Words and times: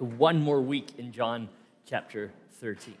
One 0.00 0.40
more 0.40 0.62
week 0.62 0.92
in 0.96 1.12
John 1.12 1.50
chapter 1.84 2.32
13. 2.52 2.94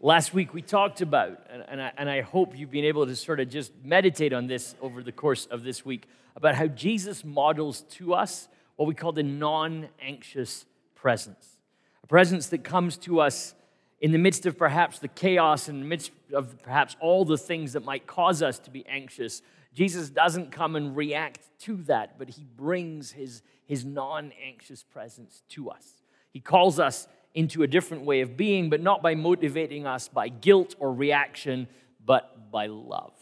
Last 0.00 0.32
week 0.32 0.54
we 0.54 0.62
talked 0.62 1.00
about, 1.00 1.44
and, 1.50 1.64
and, 1.66 1.82
I, 1.82 1.92
and 1.98 2.08
I 2.08 2.20
hope 2.20 2.56
you've 2.56 2.70
been 2.70 2.84
able 2.84 3.06
to 3.06 3.16
sort 3.16 3.40
of 3.40 3.48
just 3.48 3.72
meditate 3.82 4.32
on 4.32 4.46
this 4.46 4.76
over 4.80 5.02
the 5.02 5.10
course 5.10 5.46
of 5.46 5.64
this 5.64 5.84
week, 5.84 6.06
about 6.36 6.54
how 6.54 6.68
Jesus 6.68 7.24
models 7.24 7.80
to 7.94 8.14
us 8.14 8.46
what 8.76 8.86
we 8.86 8.94
call 8.94 9.10
the 9.10 9.24
non 9.24 9.88
anxious 10.00 10.64
presence. 10.94 11.58
A 12.04 12.06
presence 12.06 12.46
that 12.50 12.62
comes 12.62 12.96
to 12.98 13.20
us 13.20 13.56
in 14.00 14.12
the 14.12 14.18
midst 14.18 14.46
of 14.46 14.56
perhaps 14.56 15.00
the 15.00 15.08
chaos, 15.08 15.68
in 15.68 15.80
the 15.80 15.86
midst 15.86 16.12
of 16.32 16.62
perhaps 16.62 16.94
all 17.00 17.24
the 17.24 17.36
things 17.36 17.72
that 17.72 17.84
might 17.84 18.06
cause 18.06 18.42
us 18.42 18.60
to 18.60 18.70
be 18.70 18.86
anxious. 18.86 19.42
Jesus 19.74 20.08
doesn't 20.08 20.52
come 20.52 20.76
and 20.76 20.94
react 20.94 21.48
to 21.62 21.78
that, 21.84 22.16
but 22.16 22.28
he 22.28 22.44
brings 22.56 23.10
his, 23.10 23.42
his 23.64 23.84
non 23.84 24.30
anxious 24.40 24.84
presence 24.84 25.42
to 25.48 25.68
us. 25.68 26.01
He 26.32 26.40
calls 26.40 26.78
us 26.78 27.06
into 27.34 27.62
a 27.62 27.66
different 27.66 28.04
way 28.04 28.20
of 28.20 28.36
being, 28.36 28.70
but 28.70 28.82
not 28.82 29.02
by 29.02 29.14
motivating 29.14 29.86
us 29.86 30.08
by 30.08 30.28
guilt 30.28 30.74
or 30.78 30.92
reaction, 30.92 31.68
but 32.04 32.50
by 32.50 32.66
love. 32.66 33.14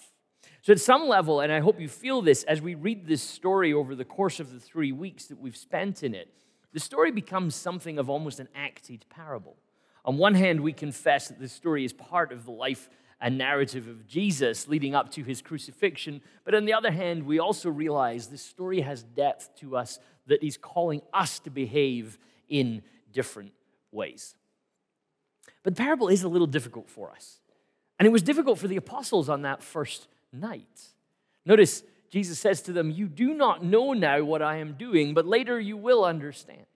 So, 0.62 0.72
at 0.72 0.80
some 0.80 1.08
level, 1.08 1.40
and 1.40 1.52
I 1.52 1.60
hope 1.60 1.80
you 1.80 1.88
feel 1.88 2.20
this 2.20 2.42
as 2.44 2.60
we 2.60 2.74
read 2.74 3.06
this 3.06 3.22
story 3.22 3.72
over 3.72 3.94
the 3.94 4.04
course 4.04 4.40
of 4.40 4.52
the 4.52 4.60
three 4.60 4.92
weeks 4.92 5.26
that 5.26 5.40
we've 5.40 5.56
spent 5.56 6.02
in 6.02 6.14
it, 6.14 6.28
the 6.72 6.80
story 6.80 7.10
becomes 7.10 7.54
something 7.54 7.98
of 7.98 8.10
almost 8.10 8.40
an 8.40 8.48
acted 8.54 9.04
parable. 9.08 9.56
On 10.04 10.18
one 10.18 10.34
hand, 10.34 10.60
we 10.60 10.72
confess 10.72 11.28
that 11.28 11.40
this 11.40 11.52
story 11.52 11.84
is 11.84 11.92
part 11.92 12.32
of 12.32 12.44
the 12.44 12.52
life 12.52 12.90
and 13.20 13.36
narrative 13.36 13.86
of 13.86 14.06
Jesus 14.06 14.66
leading 14.68 14.94
up 14.94 15.10
to 15.12 15.22
his 15.22 15.42
crucifixion. 15.42 16.22
But 16.44 16.54
on 16.54 16.64
the 16.64 16.72
other 16.72 16.90
hand, 16.90 17.24
we 17.24 17.38
also 17.38 17.68
realize 17.70 18.26
this 18.26 18.42
story 18.42 18.80
has 18.80 19.02
depth 19.02 19.54
to 19.56 19.76
us 19.76 19.98
that 20.26 20.42
he's 20.42 20.56
calling 20.56 21.02
us 21.12 21.38
to 21.40 21.50
behave 21.50 22.18
in 22.48 22.82
different 23.12 23.52
ways. 23.92 24.34
But 25.62 25.76
the 25.76 25.82
parable 25.82 26.08
is 26.08 26.22
a 26.22 26.28
little 26.28 26.46
difficult 26.46 26.88
for 26.88 27.10
us. 27.10 27.38
And 27.98 28.06
it 28.06 28.10
was 28.10 28.22
difficult 28.22 28.58
for 28.58 28.68
the 28.68 28.76
apostles 28.76 29.28
on 29.28 29.42
that 29.42 29.62
first 29.62 30.08
night. 30.32 30.88
Notice 31.44 31.82
Jesus 32.10 32.38
says 32.38 32.62
to 32.62 32.72
them, 32.72 32.90
You 32.90 33.08
do 33.08 33.34
not 33.34 33.64
know 33.64 33.92
now 33.92 34.22
what 34.24 34.42
I 34.42 34.56
am 34.56 34.74
doing, 34.74 35.14
but 35.14 35.26
later 35.26 35.60
you 35.60 35.76
will 35.76 36.04
understand. 36.04 36.66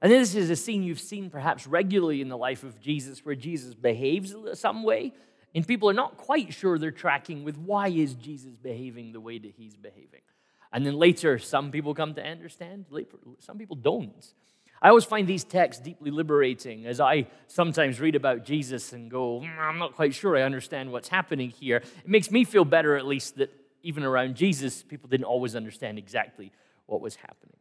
And 0.00 0.10
this 0.10 0.34
is 0.34 0.50
a 0.50 0.56
scene 0.56 0.82
you've 0.82 1.00
seen 1.00 1.30
perhaps 1.30 1.66
regularly 1.66 2.20
in 2.20 2.28
the 2.28 2.36
life 2.36 2.64
of 2.64 2.80
Jesus 2.80 3.24
where 3.24 3.36
Jesus 3.36 3.74
behaves 3.74 4.34
some 4.54 4.82
way, 4.82 5.12
and 5.54 5.66
people 5.66 5.88
are 5.88 5.94
not 5.94 6.16
quite 6.16 6.52
sure 6.52 6.78
they're 6.78 6.90
tracking 6.90 7.44
with 7.44 7.56
why 7.56 7.88
is 7.88 8.14
Jesus 8.14 8.56
behaving 8.56 9.12
the 9.12 9.20
way 9.20 9.38
that 9.38 9.52
he's 9.56 9.76
behaving. 9.76 10.22
And 10.72 10.86
then 10.86 10.94
later, 10.94 11.38
some 11.38 11.70
people 11.70 11.94
come 11.94 12.14
to 12.14 12.22
understand, 12.22 12.86
later 12.90 13.18
some 13.38 13.58
people 13.58 13.76
don't. 13.76 14.34
I 14.82 14.88
always 14.88 15.04
find 15.04 15.28
these 15.28 15.44
texts 15.44 15.80
deeply 15.80 16.10
liberating 16.10 16.86
as 16.86 16.98
I 16.98 17.28
sometimes 17.46 18.00
read 18.00 18.16
about 18.16 18.44
Jesus 18.44 18.92
and 18.92 19.08
go, 19.08 19.40
mm, 19.40 19.58
I'm 19.58 19.78
not 19.78 19.94
quite 19.94 20.12
sure 20.12 20.36
I 20.36 20.42
understand 20.42 20.90
what's 20.90 21.08
happening 21.08 21.50
here. 21.50 21.76
It 21.76 22.08
makes 22.08 22.32
me 22.32 22.42
feel 22.42 22.64
better, 22.64 22.96
at 22.96 23.06
least, 23.06 23.36
that 23.36 23.54
even 23.84 24.02
around 24.02 24.34
Jesus, 24.34 24.82
people 24.82 25.08
didn't 25.08 25.26
always 25.26 25.54
understand 25.54 25.98
exactly 25.98 26.50
what 26.86 27.00
was 27.00 27.14
happening. 27.14 27.56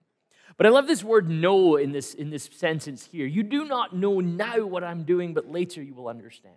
But 0.58 0.66
I 0.66 0.70
love 0.70 0.88
this 0.88 1.04
word 1.04 1.30
know 1.30 1.76
in 1.76 1.92
this, 1.92 2.16
in 2.16 2.32
this 2.32 2.50
sentence 2.52 3.06
here. 3.06 3.28
You 3.28 3.44
do 3.44 3.66
not 3.66 3.96
know 3.96 4.20
now 4.20 4.66
what 4.66 4.84
I'm 4.84 5.04
doing, 5.04 5.36
but 5.36 5.50
later 5.50 5.82
you 5.84 5.94
will 5.94 6.08
understand. 6.08 6.56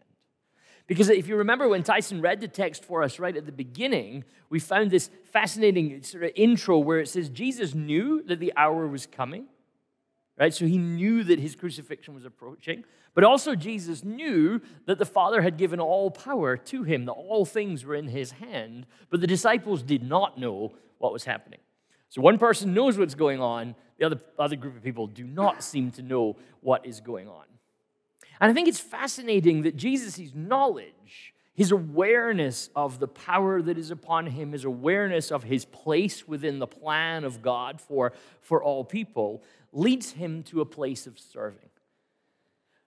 Because 0.86 1.10
if 1.10 1.28
you 1.28 1.36
remember 1.36 1.68
when 1.68 1.82
Tyson 1.82 2.22
read 2.22 2.40
the 2.40 2.48
text 2.48 2.84
for 2.84 3.02
us 3.02 3.18
right 3.18 3.36
at 3.36 3.44
the 3.44 3.52
beginning, 3.52 4.24
we 4.48 4.60
found 4.60 4.90
this 4.90 5.10
fascinating 5.24 6.02
sort 6.02 6.24
of 6.24 6.30
intro 6.34 6.78
where 6.78 7.00
it 7.00 7.08
says 7.08 7.28
Jesus 7.28 7.74
knew 7.74 8.22
that 8.24 8.40
the 8.40 8.52
hour 8.56 8.86
was 8.86 9.06
coming 9.06 9.46
right? 10.38 10.54
So 10.54 10.66
he 10.66 10.78
knew 10.78 11.24
that 11.24 11.38
his 11.38 11.54
crucifixion 11.56 12.14
was 12.14 12.24
approaching. 12.24 12.84
But 13.14 13.24
also, 13.24 13.54
Jesus 13.54 14.02
knew 14.02 14.60
that 14.86 14.98
the 14.98 15.04
Father 15.04 15.42
had 15.42 15.56
given 15.56 15.78
all 15.78 16.10
power 16.10 16.56
to 16.56 16.82
him, 16.82 17.04
that 17.04 17.12
all 17.12 17.44
things 17.44 17.84
were 17.84 17.94
in 17.94 18.08
his 18.08 18.32
hand. 18.32 18.86
But 19.08 19.20
the 19.20 19.26
disciples 19.26 19.82
did 19.82 20.02
not 20.02 20.38
know 20.38 20.72
what 20.98 21.12
was 21.12 21.24
happening. 21.24 21.60
So 22.08 22.20
one 22.20 22.38
person 22.38 22.74
knows 22.74 22.98
what's 22.98 23.14
going 23.14 23.40
on, 23.40 23.74
the 23.98 24.06
other, 24.06 24.20
other 24.38 24.56
group 24.56 24.76
of 24.76 24.82
people 24.82 25.06
do 25.06 25.24
not 25.24 25.62
seem 25.62 25.90
to 25.92 26.02
know 26.02 26.36
what 26.60 26.86
is 26.86 27.00
going 27.00 27.28
on. 27.28 27.44
And 28.40 28.50
I 28.50 28.54
think 28.54 28.68
it's 28.68 28.80
fascinating 28.80 29.62
that 29.62 29.76
Jesus' 29.76 30.32
knowledge, 30.34 31.33
his 31.54 31.70
awareness 31.70 32.68
of 32.74 32.98
the 32.98 33.06
power 33.06 33.62
that 33.62 33.78
is 33.78 33.92
upon 33.92 34.26
him, 34.26 34.52
his 34.52 34.64
awareness 34.64 35.30
of 35.30 35.44
his 35.44 35.64
place 35.64 36.26
within 36.26 36.58
the 36.58 36.66
plan 36.66 37.24
of 37.24 37.42
God 37.42 37.80
for, 37.80 38.12
for 38.40 38.62
all 38.62 38.84
people, 38.84 39.42
leads 39.72 40.12
him 40.12 40.42
to 40.44 40.60
a 40.60 40.66
place 40.66 41.06
of 41.06 41.18
serving. 41.18 41.70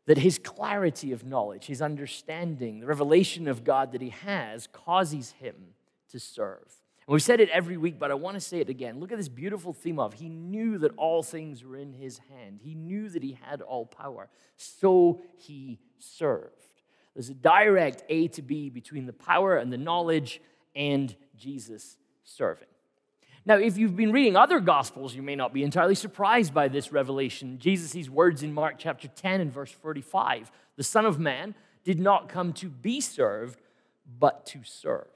That 0.06 0.18
his 0.18 0.38
clarity 0.38 1.14
of 1.14 1.26
knowledge, 1.26 1.66
his 1.66 1.82
understanding, 1.82 2.82
the 2.82 2.88
revelation 2.88 3.48
of 3.48 3.64
God 3.64 3.94
that 3.94 4.02
he 4.02 4.10
has 4.10 4.68
causes 4.68 5.32
him 5.32 5.56
to 6.12 6.20
serve. 6.20 6.68
And 7.08 7.14
we've 7.14 7.24
said 7.24 7.40
it 7.40 7.50
every 7.50 7.78
week, 7.78 7.98
but 7.98 8.12
I 8.12 8.16
want 8.16 8.36
to 8.36 8.42
say 8.42 8.60
it 8.60 8.70
again. 8.70 9.00
Look 9.00 9.14
at 9.14 9.18
this 9.18 9.30
beautiful 9.30 9.72
theme 9.72 9.98
of 9.98 10.14
he 10.14 10.28
knew 10.28 10.78
that 10.80 10.92
all 10.98 11.24
things 11.24 11.64
were 11.64 11.78
in 11.78 11.94
his 11.94 12.20
hand. 12.30 12.60
He 12.62 12.76
knew 12.76 13.08
that 13.10 13.24
he 13.24 13.38
had 13.42 13.62
all 13.62 13.86
power. 13.86 14.28
So 14.58 15.22
he 15.38 15.80
served. 16.00 16.67
There's 17.18 17.30
a 17.30 17.34
direct 17.34 18.04
A 18.10 18.28
to 18.28 18.44
B 18.44 18.70
between 18.70 19.08
the 19.08 19.12
power 19.12 19.58
and 19.58 19.74
the 19.74 19.78
knowledge 19.78 20.40
and 20.76 21.16
Jesus 21.36 21.98
serving. 22.24 22.68
Now, 23.44 23.56
if 23.56 23.76
you've 23.76 23.96
been 23.96 24.12
reading 24.12 24.36
other 24.36 24.60
gospels, 24.60 25.16
you 25.16 25.24
may 25.24 25.36
not 25.36 25.52
be 25.52 25.64
entirely 25.64 25.96
surprised 25.96 26.54
by 26.54 26.68
this 26.68 26.92
revelation. 26.92 27.58
Jesus' 27.58 28.08
words 28.08 28.44
in 28.44 28.54
Mark 28.54 28.76
chapter 28.78 29.08
10 29.08 29.42
and 29.42 29.52
verse 29.52 29.72
45 29.72 30.52
The 30.76 30.84
Son 30.84 31.08
of 31.08 31.18
Man 31.18 31.56
did 31.84 32.00
not 32.00 32.30
come 32.30 32.54
to 32.54 32.70
be 32.70 33.02
served, 33.02 33.60
but 34.20 34.46
to 34.48 34.60
serve. 34.64 35.08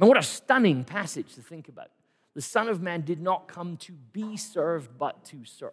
And 0.00 0.08
what 0.08 0.18
a 0.18 0.22
stunning 0.24 0.82
passage 0.82 1.32
to 1.36 1.42
think 1.42 1.68
about. 1.68 1.92
The 2.34 2.42
Son 2.42 2.68
of 2.68 2.82
Man 2.82 3.02
did 3.02 3.20
not 3.20 3.46
come 3.46 3.76
to 3.76 3.92
be 3.92 4.36
served, 4.36 4.98
but 4.98 5.24
to 5.26 5.44
serve. 5.44 5.70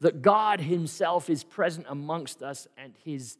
That 0.00 0.22
God 0.22 0.62
Himself 0.62 1.28
is 1.28 1.44
present 1.44 1.84
amongst 1.86 2.42
us 2.42 2.66
and 2.78 2.94
His 3.04 3.36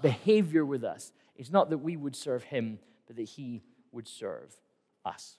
behavior 0.00 0.64
with 0.64 0.84
us 0.84 1.12
is 1.36 1.50
not 1.50 1.70
that 1.70 1.78
we 1.78 1.96
would 1.96 2.16
serve 2.16 2.44
Him, 2.44 2.78
but 3.06 3.16
that 3.16 3.22
He 3.22 3.62
would 3.90 4.08
serve 4.08 4.56
us. 5.04 5.36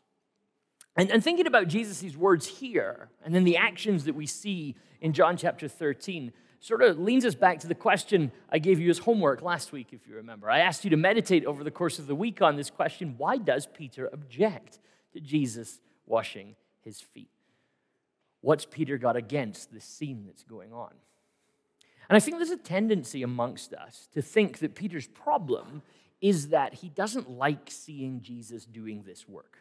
And, 0.96 1.10
and 1.10 1.24
thinking 1.24 1.48
about 1.48 1.68
Jesus' 1.68 2.16
words 2.16 2.46
here, 2.46 3.10
and 3.26 3.34
then 3.34 3.44
the 3.44 3.58
actions 3.58 4.06
that 4.06 4.14
we 4.14 4.28
see 4.28 4.76
in 5.02 5.14
John 5.14 5.38
chapter 5.38 5.68
13, 5.68 6.32
sort 6.64 6.82
of 6.82 6.98
leans 6.98 7.26
us 7.26 7.36
back 7.36 7.60
to 7.60 7.68
the 7.68 7.76
question 7.76 8.32
I 8.50 8.58
gave 8.58 8.80
you 8.80 8.90
as 8.90 9.00
homework 9.00 9.42
last 9.42 9.74
week, 9.74 9.88
if 9.92 10.08
you 10.08 10.16
remember. 10.16 10.50
I 10.50 10.60
asked 10.60 10.86
you 10.86 10.90
to 10.92 10.98
meditate 10.98 11.46
over 11.46 11.62
the 11.64 11.72
course 11.72 12.00
of 12.00 12.08
the 12.08 12.16
week 12.16 12.42
on 12.42 12.56
this 12.56 12.70
question 12.70 13.16
why 13.18 13.38
does 13.38 13.68
Peter 13.68 14.10
object 14.14 14.80
to 15.12 15.20
Jesus 15.20 15.82
washing 16.06 16.56
his 16.82 17.02
feet? 17.02 17.30
What's 18.40 18.66
Peter 18.66 18.98
got 18.98 19.18
against 19.18 19.74
this 19.74 19.84
scene 19.84 20.24
that's 20.26 20.44
going 20.44 20.72
on? 20.72 20.92
And 22.10 22.18
I 22.18 22.20
think 22.20 22.38
there's 22.38 22.50
a 22.50 22.58
tendency 22.58 23.24
amongst 23.24 23.74
us 23.74 24.08
to 24.14 24.22
think 24.22 24.60
that 24.60 24.76
Peter's 24.76 25.08
problem 25.08 25.82
is 26.22 26.50
that 26.50 26.76
he 26.76 26.90
doesn't 26.90 27.30
like 27.30 27.70
seeing 27.70 28.22
Jesus 28.22 28.66
doing 28.66 29.04
this 29.06 29.28
work. 29.28 29.58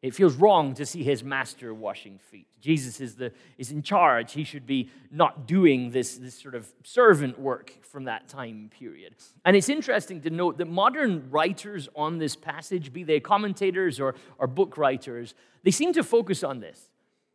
It 0.00 0.14
feels 0.14 0.36
wrong 0.36 0.74
to 0.74 0.86
see 0.86 1.02
his 1.02 1.24
master 1.24 1.74
washing 1.74 2.18
feet. 2.18 2.46
Jesus 2.60 3.00
is, 3.00 3.16
the, 3.16 3.32
is 3.56 3.72
in 3.72 3.82
charge. 3.82 4.32
He 4.32 4.44
should 4.44 4.64
be 4.64 4.90
not 5.10 5.48
doing 5.48 5.90
this, 5.90 6.16
this 6.16 6.38
sort 6.38 6.54
of 6.54 6.72
servant 6.84 7.38
work 7.38 7.72
from 7.82 8.04
that 8.04 8.28
time 8.28 8.70
period. 8.78 9.16
And 9.44 9.56
it's 9.56 9.68
interesting 9.68 10.20
to 10.20 10.30
note 10.30 10.58
that 10.58 10.68
modern 10.68 11.28
writers 11.30 11.88
on 11.96 12.18
this 12.18 12.36
passage, 12.36 12.92
be 12.92 13.02
they 13.02 13.18
commentators 13.18 13.98
or, 13.98 14.14
or 14.38 14.46
book 14.46 14.78
writers, 14.78 15.34
they 15.64 15.72
seem 15.72 15.92
to 15.94 16.04
focus 16.04 16.44
on 16.44 16.60
this. 16.60 16.88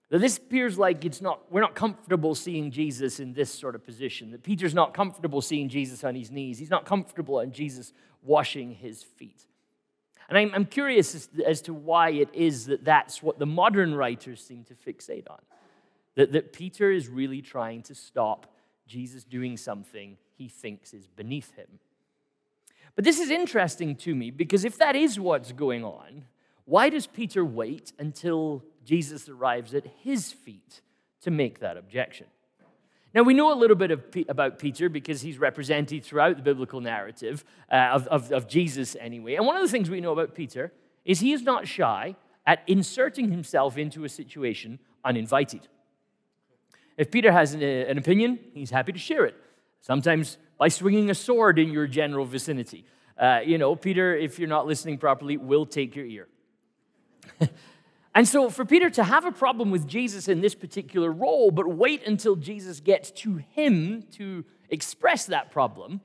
That 0.09 0.19
this 0.19 0.38
appears 0.38 0.78
like 0.78 1.06
it's 1.06 1.22
not, 1.22 1.52
we're 1.52 1.62
not 1.62 1.75
comfortable 1.75 2.36
seeing 2.36 2.69
Jesus 2.72 3.19
in 3.19 3.34
this 3.34 3.52
sort 3.52 3.76
of 3.76 3.84
position. 3.84 4.32
That 4.32 4.44
Peter's 4.44 4.73
not 4.73 4.94
comfortable 4.94 5.41
seeing 5.41 5.70
Jesus 5.70 6.03
on 6.03 6.16
his 6.16 6.29
knees. 6.29 6.59
He's 6.59 6.70
not 6.70 6.85
comfortable 6.85 7.40
in 7.40 7.52
Jesus 7.52 7.94
washing 8.22 8.76
his 8.76 9.02
feet. 9.03 9.46
And 10.29 10.38
I'm, 10.38 10.52
I'm 10.53 10.66
curious 10.66 11.16
as, 11.16 11.29
as, 11.46 11.61
to 11.64 11.73
why 11.73 12.11
it 12.11 12.29
is 12.34 12.67
that 12.67 12.85
that's 12.85 13.22
what 13.22 13.40
the 13.40 13.46
modern 13.46 13.94
writers 13.94 14.44
seem 14.44 14.64
to 14.66 14.73
fixate 14.73 15.29
on. 15.29 15.41
That, 16.16 16.32
that 16.32 16.53
Peter 16.53 16.91
is 16.91 17.09
really 17.09 17.41
trying 17.41 17.82
to 17.84 17.96
stop 17.96 18.53
Jesus 18.88 19.23
doing 19.23 19.58
something 19.58 20.17
he 20.38 20.47
thinks 20.47 20.94
is 20.94 21.08
beneath 21.08 21.55
him. 21.55 21.79
But 22.96 23.05
this 23.05 23.20
is 23.20 23.29
interesting 23.29 23.96
to 23.97 24.14
me 24.14 24.29
because 24.29 24.66
if 24.66 24.78
that 24.78 24.96
is 24.96 25.20
what's 25.20 25.52
going 25.52 25.84
on, 25.84 26.26
why 26.66 26.90
does 26.90 27.08
Peter 27.08 27.44
wait 27.44 27.91
until 28.00 28.64
Jesus 28.85 29.30
arrives 29.30 29.74
at 29.74 29.85
his 30.03 30.32
feet 30.32 30.82
to 31.22 31.32
make 31.32 31.59
that 31.59 31.78
objection? 31.78 32.28
Now, 33.14 33.22
we 33.22 33.35
know 33.35 33.53
a 33.53 33.59
little 33.59 33.76
bit 33.76 33.91
of, 33.91 34.03
about 34.28 34.58
Peter 34.58 34.90
because 34.90 35.22
he's 35.22 35.38
represented 35.38 36.03
throughout 36.03 36.35
the 36.35 36.41
biblical 36.41 36.82
narrative 36.82 37.46
uh, 37.72 37.90
of, 37.94 38.08
of, 38.08 38.32
of 38.32 38.47
Jesus, 38.47 38.96
anyway. 39.00 39.35
And 39.35 39.46
one 39.46 39.56
of 39.56 39.62
the 39.62 39.68
things 39.68 39.90
we 39.90 40.02
know 40.02 40.14
about 40.14 40.34
Peter 40.34 40.74
is 41.06 41.20
he 41.20 41.32
is 41.32 41.44
not 41.44 41.68
shy 41.68 42.16
at 42.46 42.64
inserting 42.66 43.32
himself 43.32 43.78
into 43.78 44.03
a 44.03 44.09
situation 44.09 44.80
uninvited. 45.06 45.68
If 46.97 47.12
Peter 47.12 47.32
has 47.32 47.53
an, 47.53 47.62
an 47.62 47.97
opinion, 47.97 48.40
he's 48.53 48.72
happy 48.72 48.91
to 48.91 49.00
share 49.00 49.26
it. 49.26 49.36
Sometimes 49.82 50.38
by 50.58 50.70
swinging 50.70 51.09
a 51.09 51.16
sword 51.16 51.59
in 51.59 51.72
your 51.72 51.88
general 51.88 52.26
vicinity. 52.26 52.86
Uh, 53.18 53.40
you 53.46 53.58
know, 53.58 53.76
Peter, 53.76 54.16
if 54.16 54.40
you're 54.40 54.50
not 54.50 54.66
listening 54.66 54.97
properly, 54.97 55.38
will 55.38 55.66
take 55.66 55.96
your 55.96 56.06
ear. 56.06 56.28
and 58.16 58.28
so, 58.28 58.50
for 58.50 58.64
Peter 58.64 58.90
to 58.92 59.04
have 59.04 59.26
a 59.26 59.32
problem 59.32 59.72
with 59.72 59.88
Jesus 59.88 60.28
in 60.28 60.42
this 60.42 60.54
particular 60.54 61.12
role, 61.12 61.50
but 61.50 61.68
wait 61.68 62.06
until 62.06 62.36
Jesus 62.36 62.80
gets 62.80 63.10
to 63.12 63.38
him 63.38 64.04
to 64.12 64.46
express 64.70 65.26
that 65.26 65.50
problem, 65.50 66.02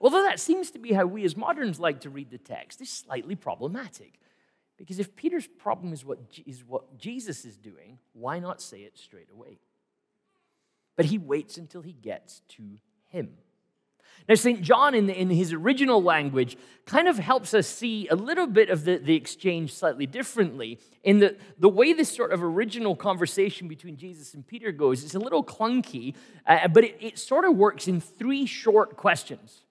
although 0.00 0.22
that 0.22 0.40
seems 0.40 0.70
to 0.70 0.78
be 0.78 0.92
how 0.92 1.04
we 1.04 1.24
as 1.24 1.36
moderns 1.36 1.78
like 1.78 2.00
to 2.00 2.10
read 2.10 2.30
the 2.30 2.38
text, 2.38 2.80
is 2.80 2.88
slightly 2.88 3.36
problematic. 3.36 4.18
Because 4.78 4.98
if 4.98 5.14
Peter's 5.14 5.46
problem 5.46 5.92
is 5.92 6.04
what, 6.04 6.18
is 6.46 6.64
what 6.64 6.98
Jesus 6.98 7.44
is 7.44 7.58
doing, 7.58 7.98
why 8.14 8.38
not 8.38 8.62
say 8.62 8.80
it 8.80 8.98
straight 8.98 9.28
away? 9.30 9.60
But 10.96 11.06
he 11.06 11.18
waits 11.18 11.58
until 11.58 11.82
he 11.82 11.92
gets 11.92 12.40
to 12.48 12.78
him. 13.08 13.34
Now, 14.28 14.36
St. 14.36 14.62
John, 14.62 14.94
in, 14.94 15.06
the, 15.06 15.18
in, 15.18 15.30
his 15.30 15.52
original 15.52 16.02
language, 16.02 16.56
kind 16.86 17.08
of 17.08 17.18
helps 17.18 17.54
us 17.54 17.66
see 17.66 18.06
a 18.08 18.14
little 18.14 18.46
bit 18.46 18.70
of 18.70 18.84
the, 18.84 18.98
the 18.98 19.14
exchange 19.14 19.74
slightly 19.74 20.06
differently. 20.06 20.78
In 21.02 21.18
the, 21.18 21.36
the 21.58 21.68
way 21.68 21.92
this 21.92 22.14
sort 22.14 22.32
of 22.32 22.42
original 22.42 22.94
conversation 22.94 23.66
between 23.66 23.96
Jesus 23.96 24.34
and 24.34 24.46
Peter 24.46 24.70
goes, 24.70 25.02
it's 25.02 25.14
a 25.14 25.18
little 25.18 25.42
clunky, 25.42 26.14
uh, 26.46 26.68
but 26.68 26.84
it, 26.84 26.96
it 27.00 27.18
sort 27.18 27.44
of 27.44 27.56
works 27.56 27.88
in 27.88 28.00
three 28.00 28.46
short 28.46 28.96
questions. 28.96 29.62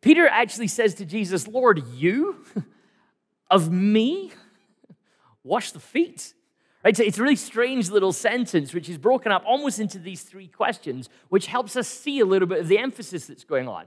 Peter 0.00 0.26
actually 0.26 0.68
says 0.68 0.94
to 0.94 1.04
Jesus, 1.04 1.46
Lord, 1.46 1.84
you 1.94 2.44
of 3.50 3.70
me 3.70 4.32
wash 5.44 5.72
the 5.72 5.80
feet. 5.80 6.34
Right? 6.86 7.00
It's 7.00 7.18
a 7.18 7.22
really 7.22 7.34
strange 7.34 7.90
little 7.90 8.12
sentence, 8.12 8.72
which 8.72 8.88
is 8.88 8.96
broken 8.96 9.32
up 9.32 9.42
almost 9.44 9.80
into 9.80 9.98
these 9.98 10.22
three 10.22 10.46
questions, 10.46 11.08
which 11.30 11.46
helps 11.46 11.74
us 11.74 11.88
see 11.88 12.20
a 12.20 12.24
little 12.24 12.46
bit 12.46 12.60
of 12.60 12.68
the 12.68 12.78
emphasis 12.78 13.26
that's 13.26 13.42
going 13.42 13.66
on. 13.66 13.86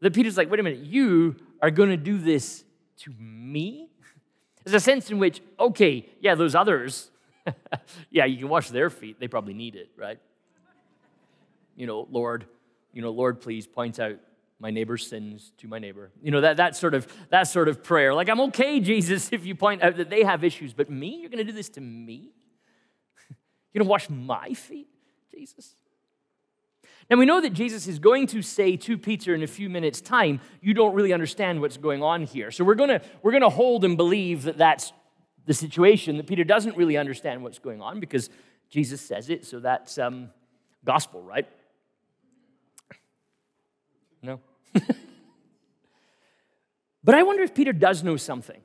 That 0.00 0.12
Peter's 0.12 0.36
like, 0.36 0.50
wait 0.50 0.60
a 0.60 0.62
minute, 0.62 0.80
you 0.80 1.36
are 1.62 1.70
going 1.70 1.88
to 1.88 1.96
do 1.96 2.18
this 2.18 2.64
to 2.98 3.14
me? 3.18 3.88
There's 4.64 4.74
a 4.74 4.80
sense 4.80 5.10
in 5.10 5.18
which, 5.18 5.40
okay, 5.58 6.06
yeah, 6.20 6.34
those 6.34 6.54
others, 6.54 7.10
yeah, 8.10 8.26
you 8.26 8.36
can 8.36 8.50
wash 8.50 8.68
their 8.68 8.90
feet. 8.90 9.18
They 9.18 9.28
probably 9.28 9.54
need 9.54 9.74
it, 9.74 9.88
right? 9.96 10.18
You 11.76 11.86
know, 11.86 12.06
Lord, 12.10 12.44
you 12.92 13.00
know, 13.00 13.10
Lord, 13.10 13.40
please 13.40 13.66
point 13.66 13.98
out 13.98 14.16
my 14.60 14.70
neighbor's 14.70 15.06
sins 15.06 15.52
to 15.58 15.68
my 15.68 15.78
neighbor. 15.78 16.10
You 16.20 16.30
know, 16.30 16.40
that, 16.40 16.56
that, 16.56 16.76
sort 16.76 16.94
of, 16.94 17.06
that 17.30 17.44
sort 17.44 17.68
of 17.68 17.82
prayer. 17.82 18.12
Like, 18.12 18.28
I'm 18.28 18.40
okay, 18.40 18.80
Jesus, 18.80 19.30
if 19.32 19.46
you 19.46 19.54
point 19.54 19.82
out 19.82 19.96
that 19.96 20.10
they 20.10 20.24
have 20.24 20.42
issues, 20.42 20.72
but 20.72 20.90
me? 20.90 21.18
You're 21.20 21.30
going 21.30 21.38
to 21.38 21.44
do 21.44 21.52
this 21.52 21.68
to 21.70 21.80
me? 21.80 22.32
You're 23.72 23.80
going 23.80 23.86
to 23.86 23.90
wash 23.90 24.10
my 24.10 24.54
feet, 24.54 24.88
Jesus? 25.32 25.74
Now, 27.08 27.16
we 27.16 27.24
know 27.24 27.40
that 27.40 27.54
Jesus 27.54 27.86
is 27.86 27.98
going 27.98 28.26
to 28.28 28.42
say 28.42 28.76
to 28.76 28.98
Peter 28.98 29.34
in 29.34 29.42
a 29.42 29.46
few 29.46 29.70
minutes' 29.70 30.00
time, 30.00 30.40
You 30.60 30.74
don't 30.74 30.94
really 30.94 31.12
understand 31.12 31.60
what's 31.60 31.76
going 31.76 32.02
on 32.02 32.24
here. 32.24 32.50
So 32.50 32.64
we're 32.64 32.74
going 32.74 32.90
to, 32.90 33.00
we're 33.22 33.30
going 33.30 33.42
to 33.42 33.48
hold 33.48 33.84
and 33.84 33.96
believe 33.96 34.42
that 34.42 34.58
that's 34.58 34.92
the 35.46 35.54
situation, 35.54 36.18
that 36.18 36.26
Peter 36.26 36.44
doesn't 36.44 36.76
really 36.76 36.98
understand 36.98 37.42
what's 37.42 37.58
going 37.58 37.80
on 37.80 38.00
because 38.00 38.28
Jesus 38.68 39.00
says 39.00 39.30
it. 39.30 39.46
So 39.46 39.60
that's 39.60 39.96
um, 39.96 40.28
gospel, 40.84 41.22
right? 41.22 41.48
No? 44.22 44.40
but 47.04 47.14
I 47.14 47.22
wonder 47.22 47.42
if 47.42 47.54
Peter 47.54 47.72
does 47.72 48.02
know 48.02 48.16
something. 48.16 48.60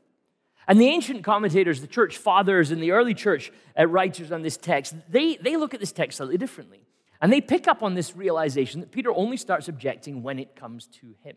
And 0.67 0.79
the 0.79 0.88
ancient 0.88 1.23
commentators, 1.23 1.81
the 1.81 1.88
church 1.88 2.17
fathers, 2.17 2.71
and 2.71 2.81
the 2.81 2.91
early 2.91 3.13
church 3.13 3.51
writers 3.77 4.31
on 4.31 4.41
this 4.41 4.57
text, 4.57 4.95
they, 5.09 5.35
they 5.35 5.57
look 5.57 5.73
at 5.73 5.79
this 5.79 5.91
text 5.91 6.17
slightly 6.17 6.38
differently. 6.38 6.85
And 7.21 7.31
they 7.31 7.41
pick 7.41 7.67
up 7.67 7.83
on 7.83 7.94
this 7.94 8.15
realization 8.15 8.81
that 8.81 8.91
Peter 8.91 9.11
only 9.13 9.38
starts 9.38 9.67
objecting 9.67 10.23
when 10.23 10.39
it 10.39 10.55
comes 10.55 10.88
to 10.88 11.15
him. 11.23 11.35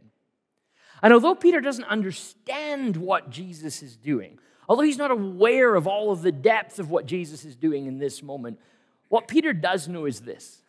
And 1.03 1.13
although 1.13 1.35
Peter 1.35 1.61
doesn't 1.61 1.85
understand 1.85 2.97
what 2.97 3.31
Jesus 3.31 3.83
is 3.83 3.97
doing, 3.97 4.39
although 4.69 4.83
he's 4.83 4.99
not 4.99 5.11
aware 5.11 5.75
of 5.75 5.87
all 5.87 6.11
of 6.11 6.23
the 6.23 6.33
depth 6.33 6.79
of 6.79 6.91
what 6.91 7.07
Jesus 7.07 7.45
is 7.45 7.55
doing 7.55 7.87
in 7.87 7.99
this 7.99 8.23
moment, 8.23 8.59
what 9.09 9.29
Peter 9.29 9.53
does 9.53 9.89
know 9.89 10.07
is 10.07 10.21
this 10.21 10.63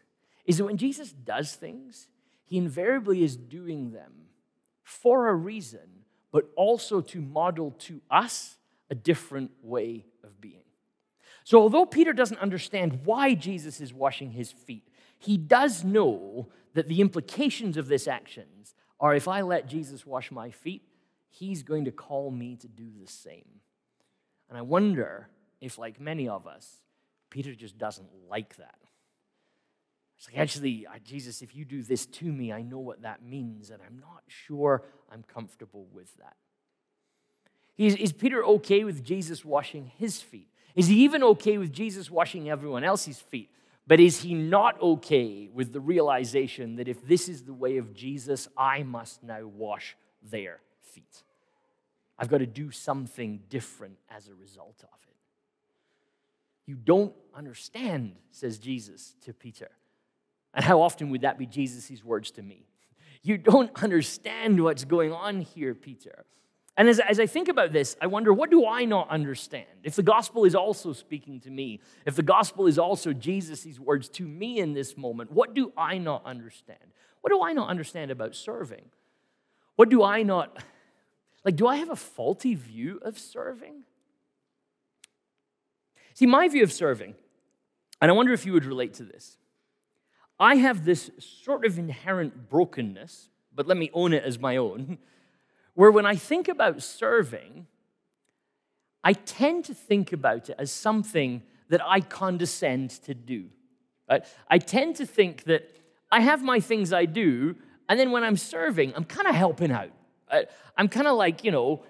is 0.45 0.57
that 0.57 0.65
when 0.65 0.77
Jesus 0.77 1.11
does 1.11 1.53
things, 1.55 2.07
he 2.47 2.57
invariably 2.57 3.23
is 3.23 3.35
doing 3.35 3.91
them 3.91 4.13
for 4.83 5.27
a 5.27 5.35
reason, 5.35 6.05
but 6.31 6.49
also 6.55 7.01
to 7.01 7.21
model 7.21 7.71
to 7.71 8.01
us 8.09 8.57
a 8.89 8.95
different 8.95 9.51
way 9.61 10.05
of 10.23 10.39
being. 10.39 10.63
So, 11.44 11.59
although 11.59 11.85
Peter 11.85 12.13
doesn't 12.13 12.39
understand 12.39 13.01
why 13.03 13.33
Jesus 13.33 13.81
is 13.81 13.94
washing 13.94 14.31
his 14.31 14.51
feet, 14.51 14.88
he 15.19 15.38
does 15.38 15.83
know 15.83 16.47
that 16.73 16.88
the 16.88 17.01
implications 17.01 17.75
of 17.75 17.88
this 17.88 18.07
actions 18.07 18.75
are 19.00 19.13
if 19.13 19.27
I 19.27 19.41
let 19.41 19.67
Jesus 19.67 20.05
wash 20.05 20.31
my 20.31 20.51
feet, 20.51 20.83
he's 21.29 21.63
going 21.63 21.85
to 21.85 21.91
call 21.91 22.31
me 22.31 22.55
to 22.57 22.67
do 22.67 22.85
the 23.00 23.11
same. 23.11 23.61
And 24.50 24.57
I 24.57 24.61
wonder 24.61 25.27
if, 25.59 25.77
like 25.77 26.00
many 26.00 26.29
of 26.29 26.47
us, 26.47 26.81
Peter 27.29 27.53
just 27.53 27.77
doesn't 27.77 28.09
like 28.29 28.55
that. 28.55 28.77
It's 30.17 30.27
like, 30.27 30.37
actually, 30.37 30.87
Jesus, 31.03 31.41
if 31.41 31.55
you 31.55 31.63
do 31.63 31.83
this 31.83 32.05
to 32.07 32.25
me, 32.25 32.51
I 32.51 32.63
know 32.63 32.79
what 32.79 33.03
that 33.03 33.23
means, 33.23 33.69
and 33.69 33.79
I'm 33.85 33.99
not 33.99 34.23
sure 34.25 34.83
I'm 35.11 35.23
comfortable 35.23 35.87
with 35.93 36.15
that. 36.17 36.35
Is, 37.77 37.95
is 37.95 38.11
Peter 38.11 38.43
okay 38.43 38.83
with 38.83 39.03
Jesus 39.03 39.45
washing 39.45 39.91
his 39.97 40.21
feet? 40.21 40.49
Is 40.75 40.87
he 40.87 41.03
even 41.03 41.23
okay 41.23 41.59
with 41.59 41.71
Jesus 41.71 42.09
washing 42.09 42.49
everyone 42.49 42.83
else's 42.83 43.19
feet? 43.19 43.51
But 43.85 43.99
is 43.99 44.21
he 44.21 44.33
not 44.33 44.81
okay 44.81 45.49
with 45.53 45.71
the 45.71 45.79
realization 45.79 46.75
that 46.75 46.87
if 46.87 47.07
this 47.07 47.29
is 47.29 47.43
the 47.43 47.53
way 47.53 47.77
of 47.77 47.93
Jesus, 47.93 48.47
I 48.57 48.83
must 48.83 49.23
now 49.23 49.45
wash 49.45 49.95
their 50.21 50.59
feet? 50.81 51.23
I've 52.19 52.29
got 52.29 52.39
to 52.39 52.47
do 52.47 52.71
something 52.71 53.41
different 53.49 53.97
as 54.09 54.27
a 54.27 54.33
result 54.33 54.83
of 54.83 54.99
it. 55.07 55.15
You 56.65 56.75
don't 56.75 57.13
understand, 57.33 58.15
says 58.31 58.57
Jesus 58.57 59.15
to 59.23 59.33
Peter. 59.33 59.69
And 60.57 60.65
how 60.65 60.81
often 60.81 61.12
would 61.12 61.21
that 61.21 61.38
be 61.38 61.45
Jesus' 61.45 62.04
words 62.04 62.31
to 62.31 62.42
me? 62.42 62.65
You 63.21 63.38
don't 63.38 63.69
understand 63.81 64.62
what's 64.63 64.86
going 64.86 65.13
on 65.13 65.42
here, 65.42 65.75
Peter. 65.75 66.25
And 66.75 66.89
as, 66.89 67.00
as 67.00 67.19
I 67.19 67.27
think 67.27 67.48
about 67.48 67.74
this, 67.74 67.95
I 68.01 68.07
wonder 68.07 68.33
what 68.33 68.50
do 68.50 68.65
I 68.65 68.83
not 68.83 69.07
understand? 69.12 69.68
If 69.83 69.95
the 69.95 70.01
gospel 70.01 70.45
is 70.45 70.56
also 70.56 70.94
speaking 70.94 71.39
to 71.42 71.51
me, 71.51 71.80
if 72.07 72.15
the 72.15 72.24
gospel 72.24 72.65
is 72.65 72.80
also 72.80 73.13
Jesus' 73.13 73.80
words 73.80 74.09
to 74.09 74.24
me 74.24 74.57
in 74.57 74.74
this 74.74 74.98
moment, 74.98 75.31
what 75.31 75.54
do 75.54 75.71
I 75.77 76.00
not 76.00 76.25
understand? 76.25 76.80
What 77.21 77.31
do 77.31 77.43
I 77.43 77.53
not 77.53 77.70
understand 77.70 78.10
about 78.10 78.34
serving? 78.34 78.86
What 79.75 79.89
do 79.89 80.01
I 80.01 80.24
not, 80.24 80.58
like, 81.46 81.55
do 81.55 81.67
I 81.67 81.75
have 81.75 81.91
a 81.91 81.96
faulty 81.96 82.55
view 82.55 83.00
of 83.03 83.20
serving? 83.20 83.84
See, 86.15 86.25
my 86.25 86.48
view 86.48 86.63
of 86.63 86.74
serving, 86.74 87.13
and 88.01 88.10
I 88.10 88.13
wonder 88.15 88.34
if 88.34 88.43
you 88.43 88.53
would 88.53 88.65
relate 88.65 88.96
to 88.96 89.03
this. 89.03 89.38
I 90.39 90.56
have 90.56 90.86
this 90.86 91.10
sort 91.20 91.65
of 91.65 91.77
inherent 91.77 92.50
brokenness, 92.50 93.29
but 93.53 93.67
let 93.67 93.77
me 93.77 93.89
own 93.94 94.13
it 94.13 94.24
as 94.24 94.39
my 94.39 94.58
own, 94.58 94.98
where 95.74 95.91
when 95.91 96.06
I 96.06 96.15
think 96.15 96.48
about 96.48 96.82
serving, 96.82 97.67
I 99.03 99.13
tend 99.13 99.65
to 99.65 99.74
think 99.74 100.12
about 100.13 100.50
it 100.50 100.56
as 100.60 100.72
something 100.72 101.44
that 101.70 101.82
I 101.86 102.01
condescend 102.01 102.91
to 103.03 103.13
do. 103.13 103.46
Right? 104.10 104.25
I 104.50 104.58
tend 104.58 104.96
to 104.98 105.06
think 105.06 105.44
that 105.46 105.70
I 106.12 106.22
have 106.22 106.44
my 106.44 106.60
things 106.60 106.94
I 106.94 107.06
do, 107.06 107.56
and 107.89 108.00
then 108.00 108.12
when 108.12 108.24
I'm 108.24 108.38
serving, 108.38 108.94
I'm 108.96 109.03
kind 109.03 109.27
of 109.27 109.36
helping 109.36 109.72
out. 109.72 109.91
I'm 110.77 110.88
kind 110.88 111.08
of 111.08 111.17
like, 111.17 111.44
you 111.44 111.51
know, 111.51 111.84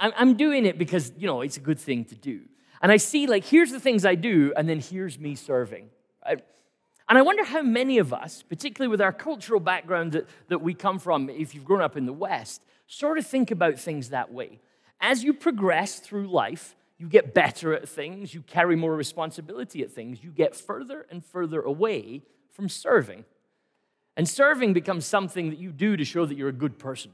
I'm 0.00 0.36
doing 0.36 0.66
it 0.66 0.78
because, 0.78 1.12
you 1.16 1.26
know, 1.26 1.40
it's 1.40 1.56
a 1.56 1.60
good 1.60 1.78
thing 1.78 2.04
to 2.06 2.14
do. 2.14 2.42
And 2.80 2.90
I 2.90 2.96
see, 2.96 3.26
like, 3.26 3.44
here's 3.44 3.70
the 3.70 3.80
things 3.80 4.04
I 4.04 4.14
do, 4.14 4.52
and 4.56 4.68
then 4.68 4.80
here's 4.80 5.18
me 5.18 5.34
serving. 5.34 5.88
Right? 6.24 6.44
And 7.12 7.18
I 7.18 7.22
wonder 7.22 7.44
how 7.44 7.60
many 7.60 7.98
of 7.98 8.14
us, 8.14 8.42
particularly 8.42 8.88
with 8.88 9.02
our 9.02 9.12
cultural 9.12 9.60
background 9.60 10.12
that, 10.12 10.26
that 10.48 10.62
we 10.62 10.72
come 10.72 10.98
from, 10.98 11.28
if 11.28 11.54
you've 11.54 11.66
grown 11.66 11.82
up 11.82 11.94
in 11.94 12.06
the 12.06 12.12
West, 12.14 12.62
sort 12.86 13.18
of 13.18 13.26
think 13.26 13.50
about 13.50 13.78
things 13.78 14.08
that 14.08 14.32
way. 14.32 14.60
As 14.98 15.22
you 15.22 15.34
progress 15.34 15.98
through 15.98 16.28
life, 16.28 16.74
you 16.96 17.06
get 17.06 17.34
better 17.34 17.74
at 17.74 17.86
things, 17.86 18.32
you 18.32 18.40
carry 18.40 18.76
more 18.76 18.96
responsibility 18.96 19.82
at 19.82 19.90
things, 19.90 20.24
you 20.24 20.30
get 20.30 20.56
further 20.56 21.04
and 21.10 21.22
further 21.22 21.60
away 21.60 22.22
from 22.50 22.70
serving. 22.70 23.26
And 24.16 24.26
serving 24.26 24.72
becomes 24.72 25.04
something 25.04 25.50
that 25.50 25.58
you 25.58 25.70
do 25.70 25.98
to 25.98 26.06
show 26.06 26.24
that 26.24 26.38
you're 26.38 26.48
a 26.48 26.50
good 26.50 26.78
person. 26.78 27.10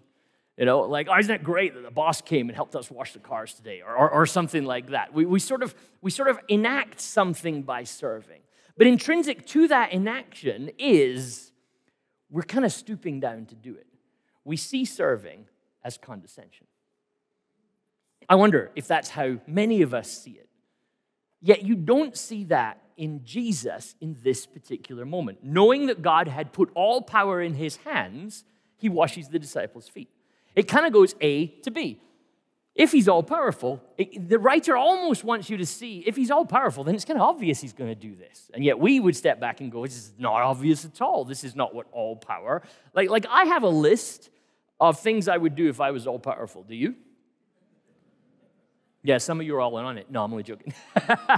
You 0.57 0.67
know, 0.67 0.83
like, 0.83 1.09
oh, 1.11 1.19
isn't 1.19 1.35
it 1.35 1.43
great 1.43 1.75
that 1.75 1.83
the 1.83 1.91
boss 1.91 2.21
came 2.21 2.49
and 2.49 2.55
helped 2.55 2.77
us 2.77 2.89
wash 2.89 3.15
the 3.15 3.19
cars 3.19 3.53
today? 3.53 3.83
Or, 3.85 3.97
or, 3.97 4.11
or 4.11 4.27
something 4.27 4.65
like 4.65 4.91
that. 4.91 5.13
We, 5.13 5.27
we, 5.27 5.41
sort 5.41 5.65
of, 5.65 5.75
we 6.03 6.13
sort 6.13 6.29
of 6.29 6.39
enact 6.47 7.01
something 7.01 7.63
by 7.63 7.83
serving. 7.83 8.43
But 8.79 8.87
intrinsic 8.87 9.45
to 9.49 9.69
that 9.69 9.93
inaction 9.93 10.71
is 10.79 11.51
we're 12.31 12.43
kind 12.43 12.65
of 12.65 12.73
stooping 12.73 13.19
down 13.19 13.47
to 13.47 13.57
do 13.57 13.75
it. 13.75 13.87
We 14.45 14.57
see 14.57 14.85
serving 14.85 15.47
as 15.83 15.99
condescension. 15.99 16.67
I 18.29 18.37
wonder 18.37 18.71
if 18.77 18.87
that's 18.87 19.11
how 19.11 19.39
many 19.47 19.83
of 19.83 19.95
us 19.95 20.11
see 20.11 20.33
it. 20.33 20.49
Yet 21.41 21.65
you 21.65 21.75
don't 21.75 22.17
see 22.17 22.45
that 22.45 22.81
in 22.97 23.25
Jesus 23.25 23.97
in 24.01 24.17
this 24.23 24.47
particular 24.47 25.05
moment. 25.05 25.39
Knowing 25.43 25.87
that 25.87 26.03
God 26.03 26.29
had 26.29 26.53
put 26.53 26.71
all 26.75 27.03
power 27.03 27.41
in 27.43 27.55
his 27.55 27.77
hands, 27.77 28.45
he 28.77 28.89
washes 28.89 29.29
the 29.29 29.39
disciples' 29.39 29.89
feet. 29.89 30.11
It 30.55 30.69
kind 30.69 30.87
of 30.87 30.93
goes 30.93 31.15
A 31.21 31.47
to 31.63 31.71
B. 31.71 32.01
If 32.79 32.93
he's 32.93 33.09
all 33.09 33.25
powerful, 33.25 33.83
it, 33.97 34.29
the 34.29 34.39
writer 34.39 34.77
almost 34.77 35.25
wants 35.25 35.51
you 35.51 35.57
to 35.57 35.67
see 35.67 36.05
if 36.07 36.15
he's 36.15 36.31
all 36.31 36.47
powerful, 36.47 36.85
then 36.85 36.95
it's 36.95 37.05
kind 37.05 37.19
of 37.19 37.29
obvious 37.29 37.61
he's 37.61 37.73
going 37.73 37.91
to 37.91 37.97
do 37.97 38.15
this. 38.15 38.53
And 38.55 38.65
yet 38.65 38.79
we 38.79 39.01
would 39.01 39.17
step 39.17 39.41
back 39.41 39.61
and 39.61 39.73
go, 39.73 39.85
this 39.85 39.97
is 39.97 40.13
not 40.17 40.43
obvious 40.43 40.85
at 40.85 41.03
all. 41.03 41.25
This 41.25 41.43
is 41.43 41.57
not 41.57 41.75
what 41.75 41.89
all 41.91 42.15
power. 42.15 42.63
Like, 42.95 43.11
like 43.11 43.27
I 43.29 43.47
have 43.47 43.65
a 43.65 43.69
list 43.69 44.31
of 44.79 45.01
things 45.01 45.27
I 45.27 45.37
would 45.37 45.57
do 45.57 45.69
if 45.69 45.81
I 45.81 45.91
was 45.91 46.07
all 46.07 46.21
powerful. 46.21 46.63
Do 46.63 46.77
you? 46.77 46.95
Yeah, 49.09 49.17
some 49.17 49.41
of 49.41 49.47
you 49.47 49.57
are 49.57 49.61
all 49.63 49.79
in 49.79 49.87
on 49.87 49.97
it. 49.97 50.11
No, 50.11 50.23
I'm 50.23 50.31
only 50.31 50.43
joking. 50.43 50.75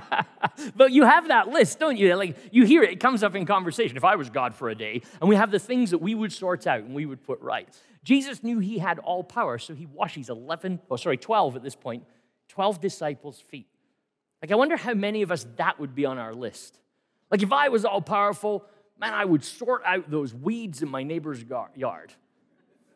but 0.74 0.90
you 0.90 1.04
have 1.04 1.28
that 1.28 1.50
list, 1.50 1.78
don't 1.78 1.96
you? 1.96 2.16
Like 2.16 2.36
you 2.50 2.64
hear 2.64 2.82
it, 2.82 2.90
it 2.90 2.98
comes 2.98 3.22
up 3.22 3.36
in 3.36 3.46
conversation. 3.46 3.96
If 3.96 4.02
I 4.02 4.16
was 4.16 4.28
God 4.28 4.56
for 4.56 4.70
a 4.70 4.74
day, 4.74 5.02
and 5.20 5.28
we 5.28 5.36
have 5.36 5.52
the 5.52 5.60
things 5.60 5.92
that 5.92 5.98
we 5.98 6.16
would 6.16 6.32
sort 6.32 6.66
out 6.66 6.80
and 6.80 6.96
we 6.96 7.06
would 7.06 7.22
put 7.22 7.40
right. 7.40 7.68
Jesus 8.02 8.42
knew 8.42 8.58
he 8.58 8.78
had 8.78 8.98
all 8.98 9.22
power, 9.22 9.56
so 9.56 9.72
he 9.72 9.86
washes 9.86 10.30
11, 10.30 10.80
oh, 10.90 10.96
sorry, 10.96 11.16
12 11.16 11.54
at 11.54 11.62
this 11.62 11.76
point, 11.76 12.02
12 12.48 12.80
disciples' 12.80 13.40
feet. 13.40 13.68
Like, 14.42 14.50
I 14.50 14.56
wonder 14.56 14.76
how 14.76 14.94
many 14.94 15.22
of 15.22 15.30
us 15.30 15.46
that 15.54 15.78
would 15.78 15.94
be 15.94 16.04
on 16.04 16.18
our 16.18 16.34
list. 16.34 16.80
Like, 17.30 17.44
if 17.44 17.52
I 17.52 17.68
was 17.68 17.84
all 17.84 18.02
powerful, 18.02 18.64
man, 18.98 19.14
I 19.14 19.24
would 19.24 19.44
sort 19.44 19.82
out 19.86 20.10
those 20.10 20.34
weeds 20.34 20.82
in 20.82 20.88
my 20.88 21.04
neighbor's 21.04 21.44
yard. 21.76 22.14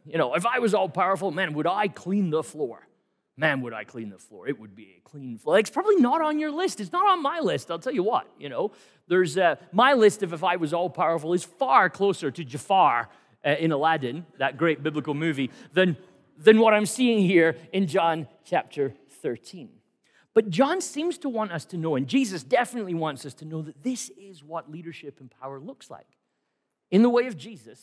You 0.05 0.19
know, 0.19 0.35
if 0.35 0.45
I 0.45 0.59
was 0.59 0.75
all 0.75 0.89
powerful, 0.89 1.31
man, 1.31 1.55
would 1.55 1.69
I 1.69 1.87
clean 1.87 2.31
the 2.31 2.43
floor? 2.43 2.89
Man, 3.37 3.63
would 3.63 3.73
I 3.73 3.85
clean 3.85 4.11
the 4.11 4.19
floor? 4.19 4.47
It 4.47 4.61
would 4.61 4.77
be 4.77 4.95
a 4.99 5.09
clean 5.09 5.39
floor. 5.39 5.59
It's 5.59 5.71
probably 5.71 5.97
not 5.97 6.23
on 6.23 6.39
your 6.39 6.53
list. 6.53 6.81
It's 6.81 6.93
not 6.93 7.07
on 7.07 7.21
my 7.21 7.41
list. 7.41 7.71
I'll 7.71 7.81
tell 7.81 7.93
you 7.93 8.05
what, 8.05 8.29
you 8.39 8.49
know. 8.49 8.71
There's 9.09 9.37
uh, 9.37 9.57
my 9.73 9.95
list 9.95 10.23
of 10.23 10.33
if 10.33 10.45
I 10.45 10.57
was 10.57 10.73
all 10.73 10.89
powerful 10.89 11.33
is 11.33 11.43
far 11.43 11.91
closer 11.91 12.31
to 12.31 12.45
Jafar 12.45 13.09
uh, 13.45 13.51
in 13.51 13.73
Aladdin, 13.73 14.25
that 14.39 14.57
great 14.57 14.83
biblical 14.83 15.15
movie, 15.15 15.51
than, 15.73 15.97
than 16.39 16.61
what 16.61 16.75
I'm 16.75 16.87
seeing 16.87 17.27
here 17.27 17.57
in 17.73 17.89
John 17.89 18.29
chapter 18.45 18.95
13. 19.23 19.69
But 20.33 20.49
John 20.49 20.81
seems 20.81 21.19
to 21.19 21.29
want 21.29 21.53
us 21.53 21.65
to 21.67 21.77
know, 21.77 21.97
and 21.97 22.07
Jesus 22.07 22.43
definitely 22.43 22.95
wants 22.95 23.27
us 23.27 23.35
to 23.35 23.45
know, 23.45 23.63
that 23.63 23.83
this 23.83 24.11
is 24.11 24.45
what 24.45 24.71
leadership 24.71 25.19
and 25.21 25.31
power 25.31 25.59
looks 25.59 25.91
like. 25.91 26.07
In 26.91 27.03
the 27.03 27.11
way 27.11 27.27
of 27.27 27.37
Jesus, 27.37 27.81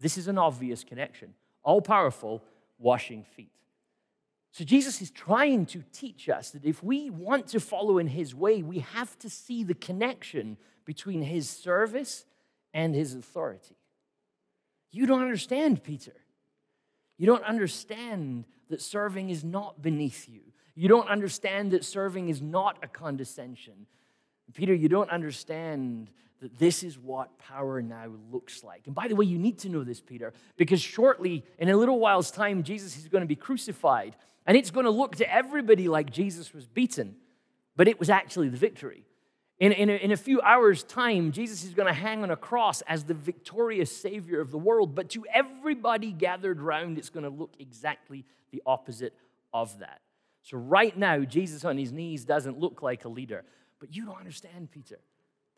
this 0.00 0.16
is 0.16 0.28
an 0.28 0.38
obvious 0.38 0.84
connection 0.84 1.34
all 1.64 1.82
powerful, 1.82 2.42
washing 2.78 3.24
feet. 3.36 3.50
So 4.58 4.64
Jesus 4.64 5.00
is 5.00 5.12
trying 5.12 5.66
to 5.66 5.84
teach 5.92 6.28
us 6.28 6.50
that 6.50 6.64
if 6.64 6.82
we 6.82 7.10
want 7.10 7.46
to 7.50 7.60
follow 7.60 7.98
in 7.98 8.08
his 8.08 8.34
way, 8.34 8.60
we 8.60 8.80
have 8.80 9.16
to 9.20 9.30
see 9.30 9.62
the 9.62 9.72
connection 9.72 10.56
between 10.84 11.22
his 11.22 11.48
service 11.48 12.24
and 12.74 12.92
his 12.92 13.14
authority. 13.14 13.76
You 14.90 15.06
don't 15.06 15.22
understand, 15.22 15.84
Peter. 15.84 16.16
You 17.18 17.26
don't 17.26 17.44
understand 17.44 18.46
that 18.68 18.82
serving 18.82 19.30
is 19.30 19.44
not 19.44 19.80
beneath 19.80 20.28
you. 20.28 20.40
You 20.74 20.88
don't 20.88 21.08
understand 21.08 21.70
that 21.70 21.84
serving 21.84 22.28
is 22.28 22.42
not 22.42 22.78
a 22.82 22.88
condescension. 22.88 23.86
Peter, 24.54 24.74
you 24.74 24.88
don't 24.88 25.10
understand 25.10 26.10
that 26.40 26.58
this 26.58 26.82
is 26.82 26.98
what 26.98 27.38
power 27.38 27.82
now 27.82 28.06
looks 28.30 28.62
like. 28.62 28.82
And 28.86 28.94
by 28.94 29.08
the 29.08 29.16
way, 29.16 29.26
you 29.26 29.38
need 29.38 29.58
to 29.60 29.68
know 29.68 29.84
this, 29.84 30.00
Peter, 30.00 30.32
because 30.56 30.80
shortly, 30.80 31.44
in 31.58 31.68
a 31.68 31.76
little 31.76 31.98
while's 31.98 32.30
time, 32.30 32.62
Jesus 32.62 32.96
is 32.96 33.08
going 33.08 33.22
to 33.22 33.28
be 33.28 33.36
crucified. 33.36 34.14
And 34.46 34.56
it's 34.56 34.70
going 34.70 34.84
to 34.84 34.90
look 34.90 35.16
to 35.16 35.32
everybody 35.32 35.88
like 35.88 36.10
Jesus 36.10 36.54
was 36.54 36.66
beaten, 36.66 37.16
but 37.76 37.88
it 37.88 37.98
was 37.98 38.08
actually 38.08 38.48
the 38.48 38.56
victory. 38.56 39.04
In, 39.60 39.72
in, 39.72 39.90
a, 39.90 39.94
in 39.94 40.12
a 40.12 40.16
few 40.16 40.40
hours' 40.40 40.84
time, 40.84 41.32
Jesus 41.32 41.64
is 41.64 41.74
going 41.74 41.88
to 41.88 41.92
hang 41.92 42.22
on 42.22 42.30
a 42.30 42.36
cross 42.36 42.80
as 42.82 43.04
the 43.04 43.14
victorious 43.14 43.94
Savior 43.94 44.40
of 44.40 44.52
the 44.52 44.58
world. 44.58 44.94
But 44.94 45.10
to 45.10 45.26
everybody 45.34 46.12
gathered 46.12 46.60
round, 46.60 46.96
it's 46.96 47.10
going 47.10 47.24
to 47.24 47.30
look 47.30 47.54
exactly 47.58 48.24
the 48.52 48.62
opposite 48.64 49.14
of 49.52 49.80
that. 49.80 50.00
So, 50.42 50.56
right 50.56 50.96
now, 50.96 51.24
Jesus 51.24 51.64
on 51.64 51.76
his 51.76 51.92
knees 51.92 52.24
doesn't 52.24 52.58
look 52.58 52.82
like 52.82 53.04
a 53.04 53.08
leader. 53.08 53.44
But 53.80 53.94
you 53.94 54.06
don't 54.06 54.18
understand, 54.18 54.70
Peter, 54.70 54.98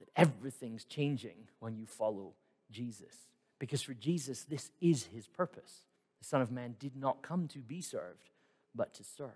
that 0.01 0.09
everything's 0.17 0.85
changing 0.85 1.49
when 1.61 1.77
you 1.77 1.87
follow 1.87 2.35
Jesus. 2.71 3.15
Because 3.59 3.83
for 3.83 3.95
Jesus, 3.95 4.45
this 4.45 4.71
is 4.81 5.05
his 5.05 5.29
purpose. 5.29 5.85
The 6.21 6.27
Son 6.27 6.43
of 6.43 6.51
Man 6.51 6.75
did 6.79 6.97
not 6.97 7.23
come 7.23 7.47
to 7.49 7.59
be 7.59 7.81
served, 7.81 8.31
but 8.75 8.93
to 8.95 9.05
serve. 9.05 9.31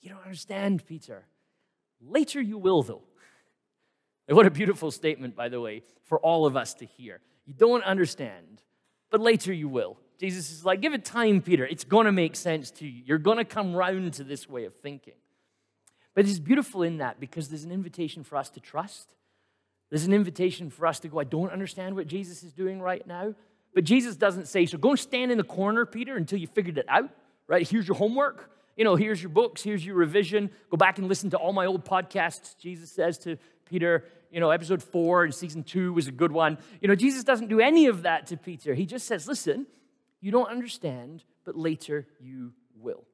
You 0.00 0.10
don't 0.10 0.24
understand, 0.24 0.84
Peter. 0.86 1.24
Later 2.00 2.40
you 2.40 2.58
will, 2.58 2.82
though. 2.82 3.02
What 4.28 4.46
a 4.46 4.50
beautiful 4.50 4.90
statement, 4.90 5.36
by 5.36 5.48
the 5.48 5.60
way, 5.60 5.84
for 6.02 6.18
all 6.18 6.46
of 6.46 6.56
us 6.56 6.74
to 6.74 6.84
hear. 6.84 7.20
You 7.46 7.54
don't 7.54 7.84
understand, 7.84 8.60
but 9.08 9.20
later 9.20 9.52
you 9.52 9.68
will. 9.68 9.98
Jesus 10.18 10.50
is 10.50 10.64
like, 10.64 10.80
give 10.80 10.94
it 10.94 11.04
time, 11.04 11.40
Peter. 11.40 11.64
It's 11.64 11.84
going 11.84 12.06
to 12.06 12.12
make 12.12 12.34
sense 12.34 12.72
to 12.72 12.86
you. 12.86 13.02
You're 13.04 13.18
going 13.18 13.36
to 13.36 13.44
come 13.44 13.74
round 13.74 14.14
to 14.14 14.24
this 14.24 14.48
way 14.48 14.64
of 14.64 14.74
thinking. 14.74 15.14
But 16.14 16.26
it's 16.26 16.38
beautiful 16.38 16.82
in 16.82 16.98
that 16.98 17.20
because 17.20 17.48
there's 17.48 17.64
an 17.64 17.70
invitation 17.70 18.24
for 18.24 18.36
us 18.36 18.48
to 18.50 18.60
trust. 18.60 19.14
There's 19.90 20.04
an 20.04 20.12
invitation 20.12 20.70
for 20.70 20.86
us 20.86 21.00
to 21.00 21.08
go, 21.08 21.20
I 21.20 21.24
don't 21.24 21.52
understand 21.52 21.94
what 21.94 22.06
Jesus 22.06 22.42
is 22.42 22.52
doing 22.52 22.80
right 22.80 23.06
now. 23.06 23.34
But 23.74 23.84
Jesus 23.84 24.16
doesn't 24.16 24.48
say, 24.48 24.66
so 24.66 24.78
go 24.78 24.90
and 24.90 24.98
stand 24.98 25.30
in 25.30 25.38
the 25.38 25.44
corner, 25.44 25.84
Peter, 25.86 26.16
until 26.16 26.38
you 26.38 26.46
figured 26.46 26.78
it 26.78 26.86
out, 26.88 27.10
right? 27.46 27.68
Here's 27.68 27.86
your 27.86 27.96
homework. 27.96 28.50
You 28.76 28.84
know, 28.84 28.96
here's 28.96 29.22
your 29.22 29.30
books, 29.30 29.62
here's 29.62 29.84
your 29.84 29.96
revision. 29.96 30.50
Go 30.70 30.76
back 30.76 30.98
and 30.98 31.08
listen 31.08 31.30
to 31.30 31.36
all 31.36 31.52
my 31.52 31.66
old 31.66 31.84
podcasts. 31.84 32.58
Jesus 32.58 32.90
says 32.90 33.18
to 33.18 33.38
Peter, 33.64 34.04
you 34.30 34.40
know, 34.40 34.50
episode 34.50 34.82
four 34.82 35.24
and 35.24 35.34
season 35.34 35.62
two 35.62 35.92
was 35.92 36.08
a 36.08 36.12
good 36.12 36.32
one. 36.32 36.58
You 36.80 36.88
know, 36.88 36.94
Jesus 36.94 37.24
doesn't 37.24 37.48
do 37.48 37.60
any 37.60 37.86
of 37.86 38.02
that 38.02 38.26
to 38.28 38.36
Peter. 38.36 38.74
He 38.74 38.86
just 38.86 39.06
says, 39.06 39.28
listen, 39.28 39.66
you 40.20 40.30
don't 40.30 40.48
understand, 40.48 41.24
but 41.44 41.56
later 41.56 42.06
you 42.20 42.52
will. 42.80 43.04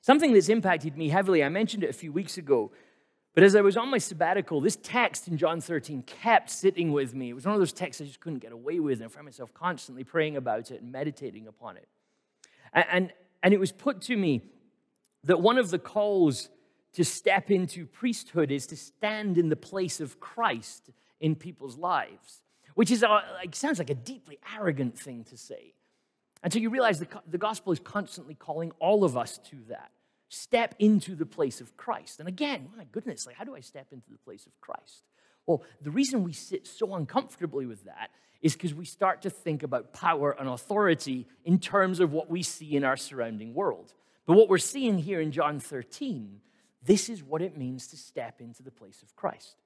Something 0.00 0.32
that's 0.32 0.48
impacted 0.48 0.96
me 0.96 1.08
heavily, 1.08 1.42
I 1.42 1.48
mentioned 1.48 1.82
it 1.84 1.90
a 1.90 1.94
few 1.94 2.12
weeks 2.12 2.38
ago, 2.38 2.70
but 3.38 3.44
as 3.44 3.54
I 3.54 3.60
was 3.60 3.76
on 3.76 3.88
my 3.88 3.98
sabbatical, 3.98 4.60
this 4.60 4.74
text 4.82 5.28
in 5.28 5.36
John 5.36 5.60
13 5.60 6.02
kept 6.02 6.50
sitting 6.50 6.90
with 6.90 7.14
me. 7.14 7.30
It 7.30 7.34
was 7.34 7.46
one 7.46 7.54
of 7.54 7.60
those 7.60 7.72
texts 7.72 8.02
I 8.02 8.04
just 8.04 8.18
couldn't 8.18 8.40
get 8.40 8.50
away 8.50 8.80
with, 8.80 8.98
and 8.98 9.04
I 9.04 9.08
found 9.08 9.26
myself 9.26 9.54
constantly 9.54 10.02
praying 10.02 10.36
about 10.36 10.72
it 10.72 10.82
and 10.82 10.90
meditating 10.90 11.46
upon 11.46 11.76
it. 11.76 11.86
And, 12.72 12.84
and, 12.90 13.12
and 13.44 13.54
it 13.54 13.60
was 13.60 13.70
put 13.70 14.00
to 14.00 14.16
me 14.16 14.42
that 15.22 15.40
one 15.40 15.56
of 15.56 15.70
the 15.70 15.78
calls 15.78 16.48
to 16.94 17.04
step 17.04 17.52
into 17.52 17.86
priesthood 17.86 18.50
is 18.50 18.66
to 18.66 18.76
stand 18.76 19.38
in 19.38 19.50
the 19.50 19.54
place 19.54 20.00
of 20.00 20.18
Christ 20.18 20.90
in 21.20 21.36
people's 21.36 21.78
lives, 21.78 22.42
which 22.74 22.90
is 22.90 23.04
a, 23.04 23.06
like, 23.06 23.54
sounds 23.54 23.78
like 23.78 23.90
a 23.90 23.94
deeply 23.94 24.40
arrogant 24.52 24.98
thing 24.98 25.22
to 25.26 25.36
say. 25.36 25.74
Until 26.42 26.60
you 26.60 26.70
realize 26.70 26.98
the, 26.98 27.06
the 27.24 27.38
gospel 27.38 27.72
is 27.72 27.78
constantly 27.78 28.34
calling 28.34 28.72
all 28.80 29.04
of 29.04 29.16
us 29.16 29.38
to 29.50 29.58
that. 29.68 29.92
Step 30.28 30.74
into 30.78 31.14
the 31.14 31.26
place 31.26 31.60
of 31.60 31.76
Christ. 31.76 32.20
And 32.20 32.28
again, 32.28 32.68
my 32.76 32.84
goodness, 32.84 33.26
like 33.26 33.36
how 33.36 33.44
do 33.44 33.54
I 33.54 33.60
step 33.60 33.88
into 33.92 34.10
the 34.10 34.18
place 34.18 34.46
of 34.46 34.60
Christ? 34.60 35.04
Well, 35.46 35.62
the 35.80 35.90
reason 35.90 36.24
we 36.24 36.32
sit 36.34 36.66
so 36.66 36.94
uncomfortably 36.94 37.64
with 37.66 37.84
that 37.84 38.10
is 38.42 38.52
because 38.52 38.74
we 38.74 38.84
start 38.84 39.22
to 39.22 39.30
think 39.30 39.62
about 39.62 39.92
power 39.92 40.36
and 40.38 40.48
authority 40.48 41.26
in 41.44 41.58
terms 41.58 41.98
of 41.98 42.12
what 42.12 42.30
we 42.30 42.42
see 42.42 42.76
in 42.76 42.84
our 42.84 42.96
surrounding 42.96 43.54
world. 43.54 43.94
But 44.26 44.36
what 44.36 44.48
we're 44.48 44.58
seeing 44.58 44.98
here 44.98 45.20
in 45.20 45.32
John 45.32 45.58
13 45.58 46.40
this 46.84 47.08
is 47.08 47.22
what 47.22 47.42
it 47.42 47.56
means 47.56 47.88
to 47.88 47.96
step 47.96 48.40
into 48.40 48.62
the 48.62 48.70
place 48.70 49.02
of 49.02 49.14
Christ, 49.16 49.56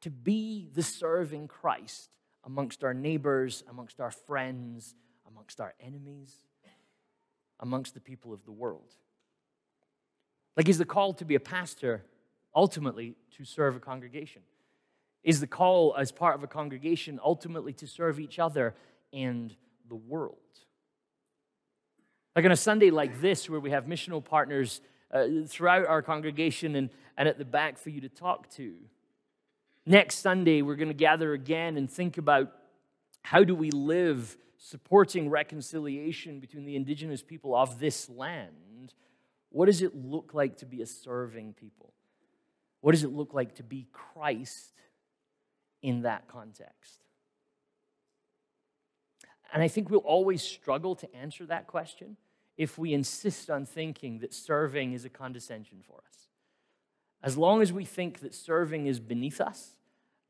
to 0.00 0.10
be 0.10 0.68
the 0.74 0.82
serving 0.82 1.48
Christ 1.48 2.10
amongst 2.44 2.82
our 2.84 2.94
neighbors, 2.94 3.62
amongst 3.68 4.00
our 4.00 4.10
friends, 4.10 4.94
amongst 5.26 5.60
our 5.60 5.74
enemies, 5.80 6.34
amongst 7.60 7.94
the 7.94 8.00
people 8.00 8.32
of 8.32 8.44
the 8.44 8.52
world. 8.52 8.94
Like, 10.58 10.68
is 10.68 10.78
the 10.78 10.84
call 10.84 11.14
to 11.14 11.24
be 11.24 11.36
a 11.36 11.40
pastor 11.40 12.02
ultimately 12.54 13.14
to 13.36 13.44
serve 13.44 13.76
a 13.76 13.80
congregation? 13.80 14.42
Is 15.22 15.38
the 15.38 15.46
call 15.46 15.94
as 15.96 16.10
part 16.10 16.34
of 16.34 16.42
a 16.42 16.48
congregation 16.48 17.20
ultimately 17.24 17.72
to 17.74 17.86
serve 17.86 18.18
each 18.18 18.40
other 18.40 18.74
and 19.12 19.54
the 19.88 19.94
world? 19.94 20.36
Like 22.34 22.44
on 22.44 22.50
a 22.50 22.56
Sunday 22.56 22.90
like 22.90 23.20
this, 23.20 23.48
where 23.48 23.60
we 23.60 23.70
have 23.70 23.84
missional 23.84 24.24
partners 24.24 24.80
uh, 25.12 25.26
throughout 25.46 25.86
our 25.86 26.02
congregation 26.02 26.74
and, 26.74 26.90
and 27.16 27.28
at 27.28 27.38
the 27.38 27.44
back 27.44 27.78
for 27.78 27.90
you 27.90 28.00
to 28.00 28.08
talk 28.08 28.50
to. 28.56 28.74
Next 29.86 30.16
Sunday, 30.16 30.62
we're 30.62 30.76
going 30.76 30.88
to 30.88 30.94
gather 30.94 31.34
again 31.34 31.76
and 31.76 31.88
think 31.88 32.18
about 32.18 32.52
how 33.22 33.44
do 33.44 33.54
we 33.54 33.70
live 33.70 34.36
supporting 34.56 35.30
reconciliation 35.30 36.40
between 36.40 36.64
the 36.64 36.74
indigenous 36.74 37.22
people 37.22 37.54
of 37.54 37.78
this 37.78 38.08
land. 38.08 38.67
What 39.50 39.66
does 39.66 39.82
it 39.82 39.94
look 39.94 40.34
like 40.34 40.58
to 40.58 40.66
be 40.66 40.82
a 40.82 40.86
serving 40.86 41.54
people? 41.54 41.92
What 42.80 42.92
does 42.92 43.04
it 43.04 43.12
look 43.12 43.34
like 43.34 43.56
to 43.56 43.62
be 43.62 43.86
Christ 43.92 44.72
in 45.82 46.02
that 46.02 46.28
context? 46.28 47.00
And 49.52 49.62
I 49.62 49.68
think 49.68 49.90
we'll 49.90 50.00
always 50.00 50.42
struggle 50.42 50.94
to 50.96 51.14
answer 51.14 51.46
that 51.46 51.66
question 51.66 52.16
if 52.56 52.76
we 52.76 52.92
insist 52.92 53.48
on 53.48 53.64
thinking 53.64 54.18
that 54.18 54.34
serving 54.34 54.92
is 54.92 55.04
a 55.04 55.08
condescension 55.08 55.78
for 55.86 56.02
us. 56.06 56.28
as 57.20 57.36
long 57.36 57.62
as 57.62 57.72
we 57.72 57.84
think 57.84 58.20
that 58.20 58.32
serving 58.32 58.86
is 58.86 59.00
beneath 59.00 59.40
us 59.40 59.74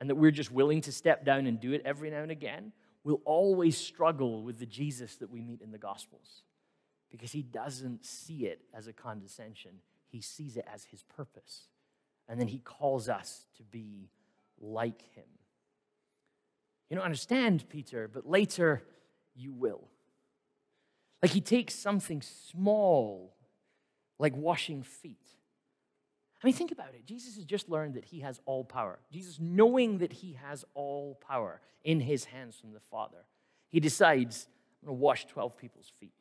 and 0.00 0.08
that 0.08 0.14
we're 0.14 0.30
just 0.30 0.50
willing 0.50 0.80
to 0.80 0.90
step 0.92 1.22
down 1.22 1.46
and 1.46 1.60
do 1.60 1.72
it 1.72 1.82
every 1.84 2.10
now 2.10 2.22
and 2.22 2.30
again, 2.30 2.72
we'll 3.04 3.20
always 3.26 3.76
struggle 3.76 4.42
with 4.42 4.58
the 4.58 4.64
Jesus 4.64 5.16
that 5.16 5.30
we 5.30 5.42
meet 5.42 5.60
in 5.60 5.70
the 5.70 5.78
Gospels 5.78 6.44
because 7.10 7.32
he 7.32 7.42
doesn't 7.42 8.04
see 8.04 8.46
it 8.46 8.60
as 8.74 8.86
a 8.86 8.92
condescension, 8.92 9.80
he 10.08 10.20
sees 10.20 10.56
it 10.56 10.66
as 10.72 10.84
his 10.84 11.02
purpose. 11.02 11.68
And 12.28 12.38
then 12.38 12.48
he 12.48 12.58
calls 12.58 13.08
us 13.08 13.46
to 13.56 13.62
be 13.62 14.10
like 14.60 15.02
him. 15.14 15.24
You 16.88 16.96
don't 16.96 17.04
understand, 17.04 17.68
Peter, 17.68 18.08
but 18.08 18.28
later 18.28 18.82
you 19.34 19.52
will. 19.52 19.88
Like 21.22 21.32
he 21.32 21.40
takes 21.40 21.74
something 21.74 22.22
small, 22.22 23.34
like 24.18 24.36
washing 24.36 24.82
feet. 24.82 25.16
I 26.42 26.46
mean, 26.46 26.54
think 26.54 26.70
about 26.70 26.94
it. 26.94 27.04
Jesus 27.04 27.34
has 27.34 27.44
just 27.44 27.68
learned 27.68 27.94
that 27.94 28.04
he 28.04 28.20
has 28.20 28.40
all 28.46 28.64
power. 28.64 29.00
Jesus, 29.10 29.38
knowing 29.40 29.98
that 29.98 30.12
he 30.12 30.34
has 30.34 30.64
all 30.74 31.18
power 31.26 31.60
in 31.82 32.00
his 32.00 32.26
hands 32.26 32.56
from 32.56 32.72
the 32.72 32.80
Father, 32.80 33.24
he 33.70 33.80
decides, 33.80 34.46
I'm 34.80 34.86
going 34.86 34.98
to 34.98 35.02
wash 35.02 35.26
12 35.26 35.56
people's 35.56 35.92
feet. 35.98 36.12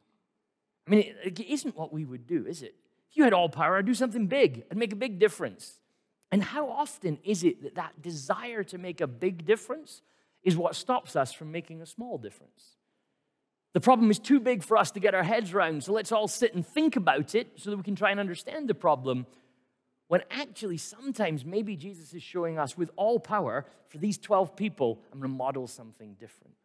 I 0.87 0.89
mean, 0.89 1.13
it 1.23 1.39
isn't 1.39 1.75
what 1.75 1.91
we 1.91 2.05
would 2.05 2.25
do, 2.25 2.45
is 2.47 2.61
it? 2.61 2.75
If 3.11 3.17
you 3.17 3.23
had 3.23 3.33
all 3.33 3.49
power, 3.49 3.77
I'd 3.77 3.85
do 3.85 3.93
something 3.93 4.27
big, 4.27 4.63
I'd 4.71 4.77
make 4.77 4.93
a 4.93 4.97
big 4.97 5.19
difference. 5.19 5.79
And 6.31 6.43
how 6.43 6.69
often 6.69 7.19
is 7.23 7.43
it 7.43 7.63
that 7.63 7.75
that 7.75 8.01
desire 8.01 8.63
to 8.65 8.77
make 8.77 9.01
a 9.01 9.07
big 9.07 9.45
difference 9.45 10.01
is 10.43 10.57
what 10.57 10.75
stops 10.75 11.15
us 11.15 11.31
from 11.33 11.51
making 11.51 11.81
a 11.81 11.85
small 11.85 12.17
difference? 12.17 12.75
The 13.73 13.81
problem 13.81 14.09
is 14.09 14.19
too 14.19 14.39
big 14.39 14.63
for 14.63 14.77
us 14.77 14.91
to 14.91 14.99
get 14.99 15.13
our 15.13 15.23
heads 15.23 15.53
around, 15.53 15.83
so 15.83 15.93
let's 15.93 16.11
all 16.11 16.27
sit 16.27 16.55
and 16.55 16.65
think 16.65 16.95
about 16.95 17.35
it 17.35 17.47
so 17.57 17.69
that 17.69 17.77
we 17.77 17.83
can 17.83 17.95
try 17.95 18.11
and 18.11 18.19
understand 18.19 18.67
the 18.67 18.73
problem. 18.73 19.25
When 20.07 20.21
actually, 20.31 20.77
sometimes 20.77 21.45
maybe 21.45 21.75
Jesus 21.75 22.13
is 22.13 22.23
showing 22.23 22.57
us 22.57 22.77
with 22.77 22.89
all 22.95 23.19
power 23.19 23.65
for 23.89 23.97
these 23.97 24.17
12 24.17 24.55
people, 24.55 24.99
I'm 25.11 25.19
going 25.19 25.31
to 25.31 25.37
model 25.37 25.67
something 25.67 26.15
different. 26.19 26.55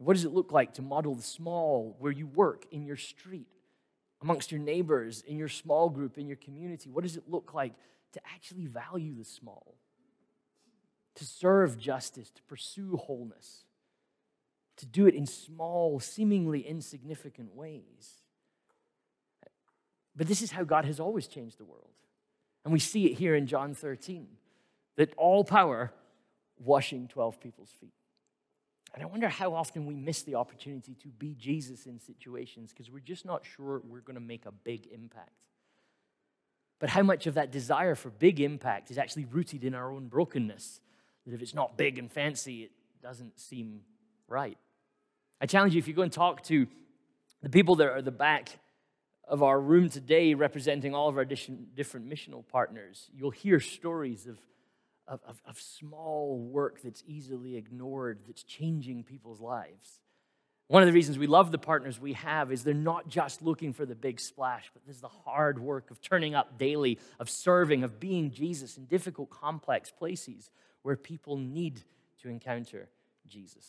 What 0.00 0.14
does 0.14 0.24
it 0.24 0.32
look 0.32 0.50
like 0.50 0.72
to 0.74 0.82
model 0.82 1.14
the 1.14 1.22
small 1.22 1.94
where 1.98 2.10
you 2.10 2.26
work, 2.26 2.64
in 2.70 2.86
your 2.86 2.96
street, 2.96 3.48
amongst 4.22 4.50
your 4.50 4.60
neighbors, 4.60 5.22
in 5.26 5.36
your 5.36 5.48
small 5.48 5.90
group, 5.90 6.16
in 6.16 6.26
your 6.26 6.38
community? 6.38 6.88
What 6.88 7.04
does 7.04 7.18
it 7.18 7.24
look 7.28 7.52
like 7.52 7.74
to 8.12 8.20
actually 8.34 8.64
value 8.64 9.14
the 9.14 9.26
small, 9.26 9.76
to 11.16 11.24
serve 11.26 11.78
justice, 11.78 12.30
to 12.30 12.42
pursue 12.44 12.96
wholeness, 12.96 13.64
to 14.78 14.86
do 14.86 15.06
it 15.06 15.14
in 15.14 15.26
small, 15.26 16.00
seemingly 16.00 16.66
insignificant 16.66 17.54
ways? 17.54 18.22
But 20.16 20.28
this 20.28 20.40
is 20.40 20.50
how 20.50 20.64
God 20.64 20.86
has 20.86 20.98
always 20.98 21.26
changed 21.26 21.58
the 21.58 21.66
world. 21.66 21.90
And 22.64 22.72
we 22.72 22.78
see 22.78 23.04
it 23.04 23.18
here 23.18 23.34
in 23.34 23.46
John 23.46 23.74
13 23.74 24.28
that 24.96 25.12
all 25.18 25.44
power 25.44 25.92
washing 26.58 27.06
12 27.06 27.38
people's 27.38 27.72
feet. 27.78 27.92
And 28.92 29.02
I 29.02 29.06
wonder 29.06 29.28
how 29.28 29.54
often 29.54 29.86
we 29.86 29.94
miss 29.94 30.22
the 30.22 30.34
opportunity 30.34 30.94
to 31.02 31.08
be 31.08 31.34
Jesus 31.34 31.86
in 31.86 32.00
situations 32.00 32.72
because 32.72 32.90
we're 32.90 32.98
just 32.98 33.24
not 33.24 33.44
sure 33.44 33.80
we're 33.88 34.00
going 34.00 34.14
to 34.14 34.20
make 34.20 34.46
a 34.46 34.52
big 34.52 34.88
impact. 34.92 35.30
But 36.80 36.88
how 36.88 37.02
much 37.02 37.26
of 37.26 37.34
that 37.34 37.52
desire 37.52 37.94
for 37.94 38.10
big 38.10 38.40
impact 38.40 38.90
is 38.90 38.98
actually 38.98 39.26
rooted 39.26 39.64
in 39.64 39.74
our 39.74 39.92
own 39.92 40.08
brokenness? 40.08 40.80
That 41.26 41.34
if 41.34 41.42
it's 41.42 41.54
not 41.54 41.76
big 41.76 41.98
and 41.98 42.10
fancy, 42.10 42.64
it 42.64 42.72
doesn't 43.02 43.38
seem 43.38 43.82
right. 44.26 44.58
I 45.40 45.46
challenge 45.46 45.74
you 45.74 45.78
if 45.78 45.86
you 45.86 45.94
go 45.94 46.02
and 46.02 46.12
talk 46.12 46.42
to 46.44 46.66
the 47.42 47.48
people 47.48 47.76
that 47.76 47.86
are 47.86 47.96
at 47.98 48.04
the 48.04 48.10
back 48.10 48.58
of 49.28 49.42
our 49.42 49.60
room 49.60 49.88
today, 49.88 50.34
representing 50.34 50.94
all 50.94 51.08
of 51.08 51.16
our 51.16 51.24
different 51.24 52.10
missional 52.10 52.46
partners, 52.48 53.08
you'll 53.14 53.30
hear 53.30 53.60
stories 53.60 54.26
of 54.26 54.38
of, 55.10 55.20
of, 55.26 55.42
of 55.46 55.60
small 55.60 56.38
work 56.38 56.80
that's 56.82 57.02
easily 57.06 57.56
ignored, 57.56 58.20
that's 58.26 58.44
changing 58.44 59.02
people's 59.02 59.40
lives. 59.40 60.00
One 60.68 60.84
of 60.84 60.86
the 60.86 60.92
reasons 60.92 61.18
we 61.18 61.26
love 61.26 61.50
the 61.50 61.58
partners 61.58 61.98
we 61.98 62.12
have 62.12 62.52
is 62.52 62.62
they're 62.62 62.74
not 62.74 63.08
just 63.08 63.42
looking 63.42 63.72
for 63.72 63.84
the 63.84 63.96
big 63.96 64.20
splash, 64.20 64.70
but 64.72 64.82
there's 64.86 65.00
the 65.00 65.08
hard 65.08 65.58
work 65.58 65.90
of 65.90 66.00
turning 66.00 66.36
up 66.36 66.58
daily, 66.58 67.00
of 67.18 67.28
serving, 67.28 67.82
of 67.82 67.98
being 67.98 68.30
Jesus 68.30 68.78
in 68.78 68.84
difficult, 68.84 69.30
complex 69.30 69.90
places 69.90 70.48
where 70.82 70.94
people 70.94 71.36
need 71.36 71.82
to 72.22 72.28
encounter 72.28 72.88
Jesus. 73.26 73.66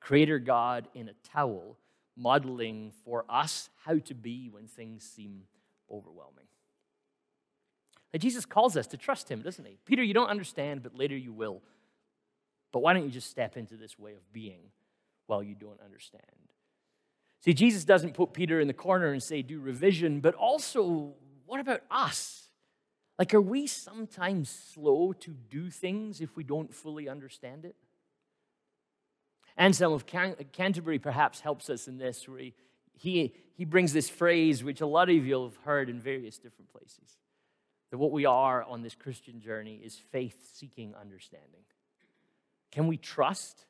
Creator 0.00 0.40
God 0.40 0.88
in 0.94 1.08
a 1.08 1.14
towel, 1.32 1.76
modeling 2.16 2.90
for 3.04 3.24
us 3.28 3.70
how 3.84 3.98
to 4.00 4.14
be 4.14 4.48
when 4.50 4.66
things 4.66 5.04
seem 5.04 5.42
overwhelming. 5.88 6.46
That 8.16 8.22
Jesus 8.22 8.46
calls 8.46 8.78
us 8.78 8.86
to 8.86 8.96
trust 8.96 9.30
him, 9.30 9.42
doesn't 9.42 9.66
he? 9.66 9.76
Peter, 9.84 10.02
you 10.02 10.14
don't 10.14 10.30
understand, 10.30 10.82
but 10.82 10.96
later 10.96 11.14
you 11.14 11.34
will. 11.34 11.60
But 12.72 12.78
why 12.78 12.94
don't 12.94 13.04
you 13.04 13.10
just 13.10 13.28
step 13.28 13.58
into 13.58 13.76
this 13.76 13.98
way 13.98 14.14
of 14.14 14.32
being 14.32 14.70
while 15.26 15.42
you 15.42 15.54
don't 15.54 15.78
understand? 15.84 16.22
See, 17.44 17.52
Jesus 17.52 17.84
doesn't 17.84 18.14
put 18.14 18.32
Peter 18.32 18.58
in 18.58 18.68
the 18.68 18.72
corner 18.72 19.12
and 19.12 19.22
say, 19.22 19.42
do 19.42 19.60
revision, 19.60 20.20
but 20.20 20.34
also, 20.34 21.12
what 21.44 21.60
about 21.60 21.82
us? 21.90 22.48
Like, 23.18 23.34
are 23.34 23.40
we 23.42 23.66
sometimes 23.66 24.48
slow 24.48 25.12
to 25.12 25.32
do 25.50 25.68
things 25.68 26.22
if 26.22 26.38
we 26.38 26.42
don't 26.42 26.72
fully 26.72 27.10
understand 27.10 27.66
it? 27.66 27.76
Anselm 29.58 29.92
of 29.92 30.06
Can- 30.06 30.36
Canterbury 30.52 30.98
perhaps 30.98 31.40
helps 31.40 31.68
us 31.68 31.86
in 31.86 31.98
this, 31.98 32.26
where 32.26 32.38
he, 32.38 32.54
he, 32.94 33.34
he 33.52 33.66
brings 33.66 33.92
this 33.92 34.08
phrase, 34.08 34.64
which 34.64 34.80
a 34.80 34.86
lot 34.86 35.10
of 35.10 35.14
you 35.14 35.42
have 35.42 35.56
heard 35.66 35.90
in 35.90 36.00
various 36.00 36.38
different 36.38 36.72
places 36.72 37.18
that 37.90 37.98
what 37.98 38.12
we 38.12 38.24
are 38.24 38.62
on 38.64 38.82
this 38.82 38.94
Christian 38.94 39.40
journey 39.40 39.80
is 39.82 39.96
faith 39.96 40.36
seeking 40.54 40.94
understanding. 41.00 41.62
Can 42.72 42.86
we 42.86 42.96
trust 42.96 43.64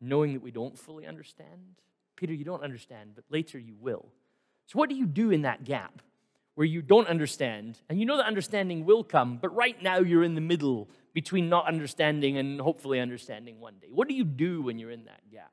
knowing 0.00 0.32
that 0.32 0.42
we 0.42 0.50
don't 0.50 0.78
fully 0.78 1.06
understand? 1.06 1.76
Peter, 2.16 2.32
you 2.32 2.44
don't 2.44 2.62
understand, 2.62 3.12
but 3.14 3.24
later 3.30 3.58
you 3.58 3.76
will. 3.78 4.06
So, 4.66 4.78
what 4.78 4.88
do 4.88 4.94
you 4.94 5.06
do 5.06 5.30
in 5.30 5.42
that 5.42 5.64
gap 5.64 6.02
where 6.54 6.66
you 6.66 6.82
don't 6.82 7.08
understand 7.08 7.78
and 7.88 7.98
you 7.98 8.06
know 8.06 8.16
that 8.16 8.26
understanding 8.26 8.84
will 8.84 9.04
come, 9.04 9.38
but 9.40 9.54
right 9.54 9.80
now 9.82 9.98
you're 9.98 10.24
in 10.24 10.34
the 10.34 10.40
middle 10.40 10.88
between 11.12 11.48
not 11.48 11.66
understanding 11.66 12.38
and 12.38 12.60
hopefully 12.60 13.00
understanding 13.00 13.60
one 13.60 13.74
day? 13.80 13.88
What 13.90 14.08
do 14.08 14.14
you 14.14 14.24
do 14.24 14.62
when 14.62 14.78
you're 14.78 14.90
in 14.90 15.04
that 15.04 15.30
gap? 15.30 15.52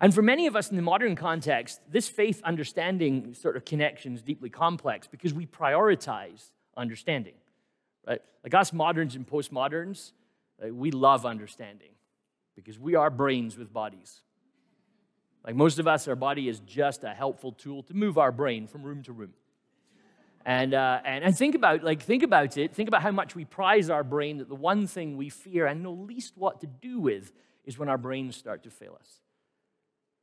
And 0.00 0.12
for 0.12 0.20
many 0.20 0.48
of 0.48 0.56
us 0.56 0.68
in 0.68 0.76
the 0.76 0.82
modern 0.82 1.14
context, 1.14 1.80
this 1.88 2.08
faith 2.08 2.42
understanding 2.42 3.34
sort 3.34 3.56
of 3.56 3.64
connection 3.64 4.14
is 4.14 4.22
deeply 4.22 4.50
complex 4.50 5.06
because 5.06 5.32
we 5.32 5.46
prioritize 5.46 6.50
understanding, 6.76 7.34
right? 8.06 8.22
Like 8.44 8.54
us 8.54 8.72
moderns 8.72 9.14
and 9.14 9.26
postmoderns, 9.26 10.12
like 10.60 10.72
we 10.72 10.90
love 10.90 11.26
understanding 11.26 11.90
because 12.54 12.78
we 12.78 12.94
are 12.94 13.10
brains 13.10 13.56
with 13.56 13.72
bodies. 13.72 14.20
Like 15.44 15.56
most 15.56 15.78
of 15.78 15.88
us, 15.88 16.06
our 16.06 16.16
body 16.16 16.48
is 16.48 16.60
just 16.60 17.04
a 17.04 17.10
helpful 17.10 17.52
tool 17.52 17.82
to 17.84 17.94
move 17.94 18.18
our 18.18 18.30
brain 18.30 18.66
from 18.66 18.82
room 18.82 19.02
to 19.04 19.12
room. 19.12 19.34
And, 20.44 20.74
uh, 20.74 21.00
and, 21.04 21.24
and 21.24 21.36
think 21.36 21.54
about 21.54 21.84
like 21.84 22.02
think 22.02 22.24
about 22.24 22.56
it 22.56 22.74
think 22.74 22.88
about 22.88 23.02
how 23.02 23.12
much 23.12 23.36
we 23.36 23.44
prize 23.44 23.88
our 23.90 24.02
brain 24.02 24.38
that 24.38 24.48
the 24.48 24.56
one 24.56 24.88
thing 24.88 25.16
we 25.16 25.28
fear 25.28 25.66
and 25.66 25.84
know 25.84 25.92
least 25.92 26.36
what 26.36 26.60
to 26.62 26.66
do 26.66 26.98
with 26.98 27.32
is 27.64 27.78
when 27.78 27.88
our 27.88 27.98
brains 27.98 28.34
start 28.34 28.64
to 28.64 28.70
fail 28.70 28.96
us 28.98 29.20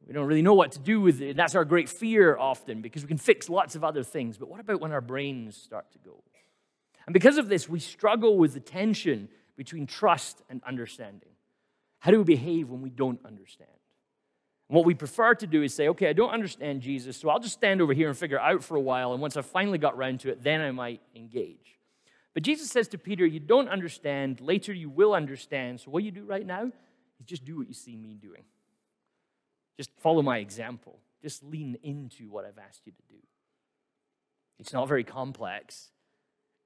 we 0.06 0.14
don't 0.14 0.26
really 0.26 0.42
know 0.42 0.54
what 0.54 0.74
to 0.74 0.80
do 0.80 1.00
with 1.00 1.22
it 1.22 1.30
and 1.30 1.40
that's 1.40 1.56
our 1.56 1.64
great 1.64 1.88
fear 1.88 2.36
often 2.36 2.82
because 2.82 3.02
we 3.02 3.08
can 3.08 3.18
fix 3.18 3.48
lots 3.48 3.76
of 3.76 3.86
other 3.86 4.04
things 4.04 4.38
but 4.38 4.50
what 4.50 4.60
about 4.60 4.82
when 4.82 4.92
our 4.92 5.00
brains 5.00 5.56
start 5.56 5.90
to 5.94 5.98
go 6.00 6.22
and 7.10 7.14
because 7.16 7.40
of 7.40 7.50
this, 7.50 7.68
we 7.68 7.80
struggle 7.80 8.38
with 8.38 8.54
the 8.54 8.60
tension 8.60 9.30
between 9.58 9.88
trust 9.88 10.44
and 10.48 10.62
understanding. 10.64 11.32
How 11.98 12.12
do 12.12 12.20
we 12.20 12.24
behave 12.24 12.70
when 12.70 12.84
we 12.84 12.92
don't 12.92 13.20
understand? 13.26 13.72
And 14.70 14.76
what 14.76 14.86
we 14.86 14.94
prefer 14.94 15.34
to 15.34 15.48
do 15.48 15.64
is 15.64 15.74
say, 15.74 15.88
okay, 15.88 16.08
I 16.10 16.14
don't 16.14 16.30
understand 16.30 16.84
Jesus, 16.84 17.18
so 17.18 17.30
I'll 17.30 17.40
just 17.40 17.56
stand 17.56 17.82
over 17.82 17.94
here 17.94 18.10
and 18.10 18.16
figure 18.16 18.40
out 18.40 18.64
for 18.64 18.78
a 18.78 18.80
while, 18.80 19.14
and 19.14 19.24
once 19.24 19.36
I've 19.38 19.48
finally 19.48 19.80
got 19.80 19.96
around 19.96 20.20
to 20.20 20.30
it, 20.30 20.44
then 20.44 20.62
I 20.62 20.70
might 20.70 21.02
engage. 21.16 21.80
But 22.36 22.44
Jesus 22.44 22.70
says 22.70 22.88
to 22.90 23.00
Peter, 23.00 23.26
You 23.26 23.40
don't 23.40 23.70
understand, 23.70 24.40
later 24.40 24.72
you 24.72 24.92
will 24.92 25.16
understand. 25.16 25.80
So 25.80 25.90
what 25.90 26.04
you 26.04 26.12
do 26.12 26.26
right 26.26 26.46
now 26.46 26.66
is 26.66 27.26
just 27.26 27.44
do 27.44 27.58
what 27.58 27.68
you 27.68 27.74
see 27.74 27.98
me 27.98 28.20
doing. 28.22 28.44
Just 29.78 29.90
follow 29.98 30.22
my 30.22 30.38
example. 30.38 31.00
Just 31.24 31.44
lean 31.44 31.76
into 31.82 32.30
what 32.30 32.46
I've 32.46 32.60
asked 32.60 32.86
you 32.86 32.92
to 32.92 33.04
do. 33.10 33.20
It's 34.60 34.74
not 34.74 34.88
very 34.88 35.04
complex. 35.04 35.90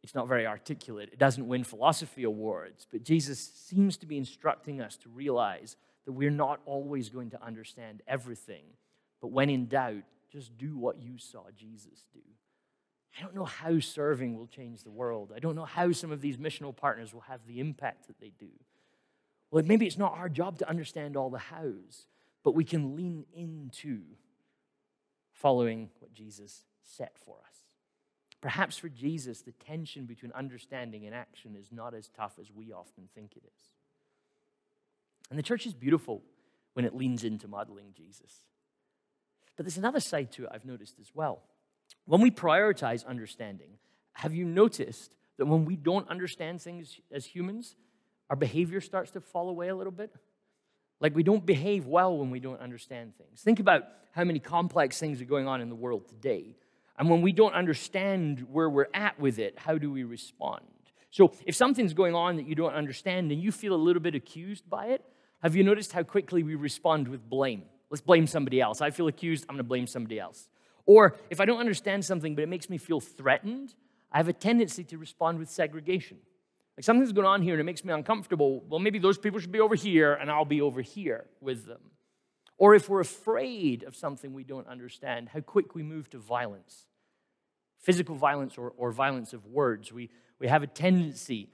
It's 0.04 0.14
not 0.14 0.28
very 0.28 0.46
articulate. 0.46 1.10
It 1.14 1.20
doesn't 1.20 1.48
win 1.48 1.64
philosophy 1.64 2.24
awards, 2.24 2.86
but 2.92 3.04
Jesus 3.04 3.40
seems 3.40 3.96
to 3.98 4.06
be 4.06 4.18
instructing 4.18 4.82
us 4.82 4.98
to 4.98 5.10
realize 5.10 5.78
that 6.06 6.12
we're 6.12 6.30
not 6.30 6.60
always 6.66 7.10
going 7.10 7.30
to 7.30 7.42
understand 7.42 8.02
everything. 8.06 8.66
But 9.22 9.32
when 9.32 9.50
in 9.50 9.68
doubt, 9.68 10.04
just 10.30 10.58
do 10.58 10.78
what 10.78 11.02
you 11.02 11.18
saw 11.18 11.44
Jesus 11.56 12.06
do. 12.14 12.20
I 13.18 13.22
don't 13.22 13.36
know 13.36 13.46
how 13.46 13.80
serving 13.80 14.36
will 14.36 14.48
change 14.48 14.84
the 14.84 14.92
world. 14.92 15.32
I 15.34 15.40
don't 15.40 15.56
know 15.56 15.66
how 15.66 15.92
some 15.92 16.12
of 16.12 16.20
these 16.20 16.38
missional 16.38 16.76
partners 16.76 17.14
will 17.14 17.22
have 17.22 17.46
the 17.48 17.60
impact 17.60 18.08
that 18.08 18.20
they 18.20 18.32
do. 18.38 18.50
Well, 19.52 19.64
maybe 19.64 19.86
it's 19.86 20.00
not 20.00 20.18
our 20.18 20.30
job 20.30 20.58
to 20.60 20.70
understand 20.70 21.16
all 21.16 21.30
the 21.30 21.38
hows, 21.38 22.08
but 22.44 22.56
we 22.56 22.64
can 22.64 22.96
lean 22.96 23.26
into 23.32 24.02
following 25.32 25.90
what 26.00 26.14
Jesus 26.14 26.64
set 26.82 27.16
for 27.24 27.36
us. 27.48 27.63
Perhaps 28.44 28.78
for 28.78 28.90
Jesus, 28.90 29.42
the 29.42 29.54
tension 29.54 30.06
between 30.06 30.34
understanding 30.34 31.06
and 31.06 31.16
action 31.16 31.56
is 31.56 31.72
not 31.72 31.94
as 31.94 32.10
tough 32.10 32.34
as 32.42 32.52
we 32.52 32.74
often 32.74 33.08
think 33.16 33.38
it 33.38 33.44
is. 33.46 33.70
And 35.30 35.40
the 35.40 35.44
church 35.44 35.66
is 35.66 35.74
beautiful 35.74 36.22
when 36.74 36.84
it 36.84 36.94
leans 36.94 37.24
into 37.24 37.48
modeling 37.48 37.94
Jesus. 37.96 38.44
But 39.56 39.66
there's 39.66 39.78
another 39.78 40.02
side 40.02 40.34
to 40.34 40.44
it 40.44 40.50
I've 40.54 40.66
noticed 40.66 41.00
as 41.00 41.10
well. 41.16 41.42
When 42.04 42.20
we 42.20 42.32
prioritize 42.32 43.06
understanding, 43.06 43.78
have 44.12 44.36
you 44.36 44.44
noticed 44.44 45.14
that 45.38 45.46
when 45.46 45.64
we 45.64 45.78
don't 45.78 46.10
understand 46.10 46.62
things 46.62 47.00
as 47.14 47.26
humans, 47.26 47.78
our 48.30 48.36
behavior 48.36 48.82
starts 48.82 49.12
to 49.12 49.22
fall 49.22 49.48
away 49.48 49.70
a 49.70 49.76
little 49.76 49.94
bit? 49.94 50.14
Like 51.00 51.16
we 51.16 51.24
don't 51.24 51.46
behave 51.46 51.88
well 51.88 52.18
when 52.18 52.30
we 52.30 52.42
don't 52.42 52.60
understand 52.60 53.16
things. 53.18 53.40
Think 53.42 53.62
about 53.62 53.84
how 54.12 54.26
many 54.26 54.40
complex 54.40 55.00
things 55.00 55.22
are 55.22 55.26
going 55.26 55.48
on 55.48 55.62
in 55.62 55.70
the 55.70 55.76
world 55.76 56.10
today. 56.10 56.58
And 56.98 57.10
when 57.10 57.22
we 57.22 57.32
don't 57.32 57.54
understand 57.54 58.46
where 58.52 58.70
we're 58.70 58.88
at 58.94 59.20
with 59.20 59.40
it, 59.40 59.58
how 59.58 59.78
do 59.78 59.92
we 59.92 60.04
respond? 60.04 60.62
So 61.10 61.34
if 61.46 61.56
something's 61.56 61.94
going 61.94 62.16
on 62.16 62.38
that 62.38 62.48
you 62.48 62.56
don't 62.56 62.74
understand 62.74 63.32
and 63.32 63.42
you 63.42 63.52
feel 63.52 63.74
a 63.74 63.78
little 63.78 64.02
bit 64.02 64.16
accused 64.16 64.70
by 64.70 64.88
it, 64.88 65.04
have 65.42 65.56
you 65.56 65.64
noticed 65.64 65.92
how 65.92 66.04
quickly 66.04 66.44
we 66.44 66.56
respond 66.56 67.08
with 67.08 67.28
blame? 67.30 67.64
Let's 67.90 68.02
blame 68.02 68.28
somebody 68.28 68.62
else. 68.62 68.82
I 68.82 68.90
feel 68.90 69.08
accused, 69.08 69.46
I'm 69.50 69.56
going 69.56 69.60
to 69.60 69.64
blame 69.64 69.88
somebody 69.88 70.20
else. 70.20 70.48
Or 70.86 71.16
if 71.30 71.40
I 71.40 71.46
don't 71.46 71.60
understand 71.60 72.04
something 72.04 72.36
but 72.36 72.44
it 72.44 72.50
makes 72.50 72.70
me 72.70 72.78
feel 72.78 73.00
threatened, 73.00 73.74
I 74.12 74.18
have 74.18 74.28
a 74.28 74.34
tendency 74.34 74.84
to 74.86 74.98
respond 74.98 75.40
with 75.40 75.50
segregation. 75.50 76.18
Like 76.78 76.84
something's 76.84 77.12
going 77.12 77.28
on 77.28 77.42
here 77.42 77.54
and 77.54 77.62
it 77.62 77.66
makes 77.66 77.84
me 77.84 77.94
uncomfortable. 77.94 78.64
Well, 78.68 78.80
maybe 78.80 79.00
those 79.00 79.18
people 79.18 79.40
should 79.40 79.52
be 79.52 79.60
over 79.60 79.76
here 79.76 80.14
and 80.14 80.32
I'll 80.32 80.46
be 80.46 80.62
over 80.62 80.82
here 80.82 81.26
with 81.42 81.66
them. 81.68 81.82
Or 82.64 82.74
if 82.74 82.88
we're 82.88 83.02
afraid 83.02 83.84
of 83.84 83.94
something 83.94 84.34
we 84.34 84.46
don't 84.46 84.70
understand, 84.70 85.28
how 85.34 85.42
quick 85.42 85.76
we 85.76 85.84
move 85.84 86.10
to 86.12 86.18
violence 86.18 86.86
physical 87.84 88.16
violence 88.16 88.58
or, 88.58 88.72
or 88.78 88.94
violence 88.94 89.34
of 89.34 89.46
words. 89.46 89.92
We, 89.92 90.10
we 90.40 90.48
have 90.48 90.64
a 90.64 90.68
tendency 90.68 91.50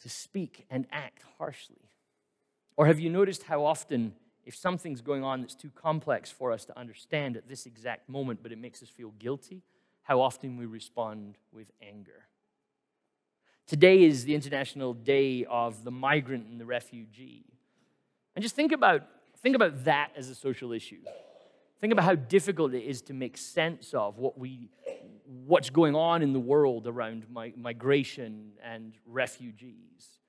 to 0.00 0.08
speak 0.08 0.64
and 0.70 0.86
act 0.92 1.24
harshly. 1.38 1.90
Or 2.76 2.86
have 2.86 3.00
you 3.00 3.10
noticed 3.10 3.42
how 3.42 3.64
often, 3.64 4.14
if 4.44 4.54
something's 4.54 5.00
going 5.00 5.24
on 5.24 5.40
that's 5.40 5.56
too 5.56 5.72
complex 5.74 6.30
for 6.30 6.52
us 6.52 6.64
to 6.66 6.78
understand 6.78 7.36
at 7.36 7.48
this 7.48 7.66
exact 7.66 8.08
moment, 8.08 8.44
but 8.44 8.52
it 8.52 8.58
makes 8.58 8.80
us 8.80 8.88
feel 8.88 9.10
guilty, 9.18 9.64
how 10.02 10.20
often 10.20 10.56
we 10.56 10.66
respond 10.66 11.36
with 11.52 11.72
anger? 11.82 12.28
Today 13.66 14.04
is 14.04 14.26
the 14.26 14.36
International 14.36 14.94
Day 14.94 15.44
of 15.46 15.82
the 15.82 15.90
Migrant 15.90 16.46
and 16.46 16.60
the 16.60 16.66
Refugee. 16.66 17.46
And 18.36 18.42
just 18.44 18.54
think 18.54 18.70
about, 18.70 19.02
think 19.42 19.56
about 19.56 19.84
that 19.84 20.10
as 20.16 20.28
a 20.28 20.34
social 20.34 20.72
issue. 20.72 21.00
Think 21.80 21.92
about 21.92 22.04
how 22.04 22.14
difficult 22.14 22.74
it 22.74 22.84
is 22.84 23.00
to 23.02 23.14
make 23.14 23.38
sense 23.38 23.94
of 23.94 24.18
what 24.18 24.38
we, 24.38 24.68
what's 25.46 25.70
going 25.70 25.94
on 25.94 26.22
in 26.22 26.32
the 26.32 26.40
world 26.40 26.86
around 26.86 27.26
migration 27.56 28.52
and 28.62 28.94
refugees. 29.06 30.20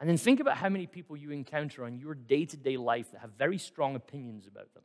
And 0.00 0.08
then 0.08 0.16
think 0.16 0.40
about 0.40 0.56
how 0.56 0.68
many 0.68 0.88
people 0.88 1.16
you 1.16 1.30
encounter 1.30 1.84
on 1.84 1.96
your 1.96 2.14
day 2.14 2.44
to 2.46 2.56
day 2.56 2.76
life 2.76 3.12
that 3.12 3.20
have 3.20 3.30
very 3.38 3.58
strong 3.58 3.94
opinions 3.94 4.48
about 4.48 4.74
them. 4.74 4.82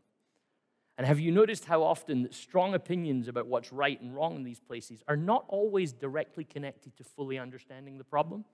And 1.00 1.08
have 1.08 1.20
you 1.20 1.32
noticed 1.32 1.66
how 1.66 1.82
often 1.82 2.32
strong 2.32 2.76
opinions 2.76 3.28
about 3.28 3.48
what's 3.48 3.72
right 3.72 4.00
and 4.00 4.14
wrong 4.14 4.36
in 4.36 4.44
these 4.44 4.60
places 4.60 5.04
are 5.08 5.16
not 5.16 5.46
always 5.48 5.94
directly 5.94 6.44
connected 6.44 6.96
to 6.98 7.04
fully 7.04 7.40
understanding 7.40 7.98
the 7.98 8.04
problem? 8.04 8.46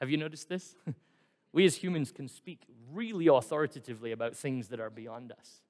Have 0.00 0.10
you 0.10 0.16
noticed 0.16 0.48
this? 0.48 0.76
we 1.52 1.64
as 1.64 1.76
humans 1.76 2.12
can 2.12 2.28
speak 2.28 2.62
really 2.92 3.26
authoritatively 3.26 4.12
about 4.12 4.36
things 4.36 4.68
that 4.68 4.80
are 4.80 4.90
beyond 4.90 5.32
us. 5.32 5.62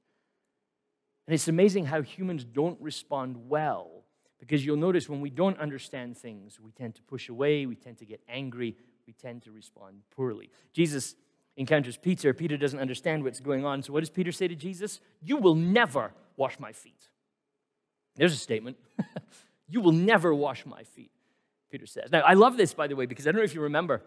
And 1.26 1.34
it's 1.34 1.48
amazing 1.48 1.86
how 1.86 2.02
humans 2.02 2.44
don't 2.44 2.80
respond 2.80 3.48
well 3.48 4.04
because 4.38 4.64
you'll 4.64 4.76
notice 4.76 5.08
when 5.08 5.20
we 5.20 5.30
don't 5.30 5.58
understand 5.58 6.16
things, 6.16 6.58
we 6.58 6.72
tend 6.72 6.94
to 6.96 7.02
push 7.02 7.28
away, 7.28 7.66
we 7.66 7.76
tend 7.76 7.98
to 7.98 8.06
get 8.06 8.20
angry, 8.28 8.76
we 9.06 9.12
tend 9.12 9.42
to 9.42 9.52
respond 9.52 10.00
poorly. 10.10 10.50
Jesus 10.72 11.14
encounters 11.56 11.96
Peter. 11.96 12.32
Peter 12.32 12.56
doesn't 12.56 12.78
understand 12.78 13.22
what's 13.22 13.40
going 13.40 13.64
on. 13.64 13.82
So, 13.82 13.92
what 13.92 14.00
does 14.00 14.10
Peter 14.10 14.32
say 14.32 14.48
to 14.48 14.54
Jesus? 14.54 15.00
You 15.22 15.36
will 15.36 15.54
never 15.54 16.12
wash 16.36 16.58
my 16.58 16.72
feet. 16.72 17.08
There's 18.16 18.32
a 18.32 18.38
statement. 18.38 18.78
you 19.68 19.80
will 19.80 19.92
never 19.92 20.34
wash 20.34 20.64
my 20.66 20.82
feet, 20.82 21.12
Peter 21.70 21.86
says. 21.86 22.10
Now, 22.10 22.20
I 22.20 22.34
love 22.34 22.56
this, 22.56 22.74
by 22.74 22.86
the 22.86 22.96
way, 22.96 23.06
because 23.06 23.26
I 23.26 23.32
don't 23.32 23.40
know 23.40 23.44
if 23.44 23.54
you 23.54 23.60
remember. 23.60 24.02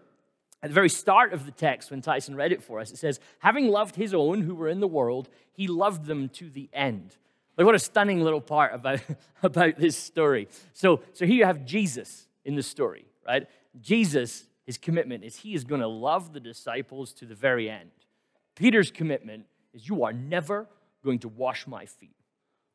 At 0.63 0.69
the 0.69 0.73
very 0.73 0.89
start 0.89 1.33
of 1.33 1.45
the 1.45 1.51
text, 1.51 1.91
when 1.91 2.01
Tyson 2.01 2.35
read 2.35 2.51
it 2.51 2.63
for 2.63 2.79
us, 2.79 2.89
it 2.91 2.97
says, 2.97 3.19
Having 3.39 3.67
loved 3.67 3.95
his 3.95 4.13
own 4.13 4.41
who 4.41 4.55
were 4.55 4.69
in 4.69 4.79
the 4.79 4.87
world, 4.87 5.29
he 5.51 5.67
loved 5.67 6.05
them 6.05 6.29
to 6.29 6.49
the 6.49 6.69
end. 6.73 7.17
Like, 7.57 7.65
what 7.65 7.75
a 7.75 7.79
stunning 7.79 8.23
little 8.23 8.41
part 8.41 8.73
about, 8.73 9.01
about 9.43 9.77
this 9.77 9.95
story. 9.95 10.47
So, 10.73 11.01
so 11.13 11.25
here 11.25 11.35
you 11.35 11.45
have 11.45 11.65
Jesus 11.65 12.27
in 12.45 12.55
the 12.55 12.63
story, 12.63 13.05
right? 13.27 13.45
Jesus 13.79 14.45
his 14.65 14.77
commitment 14.77 15.23
is 15.23 15.37
he 15.37 15.53
is 15.53 15.63
going 15.63 15.81
to 15.81 15.87
love 15.87 16.33
the 16.33 16.39
disciples 16.39 17.13
to 17.13 17.25
the 17.25 17.35
very 17.35 17.69
end. 17.69 17.91
Peter's 18.55 18.91
commitment 18.91 19.45
is 19.73 19.87
you 19.87 20.03
are 20.03 20.13
never 20.13 20.67
going 21.03 21.19
to 21.19 21.27
wash 21.27 21.67
my 21.67 21.85
feet. 21.85 22.15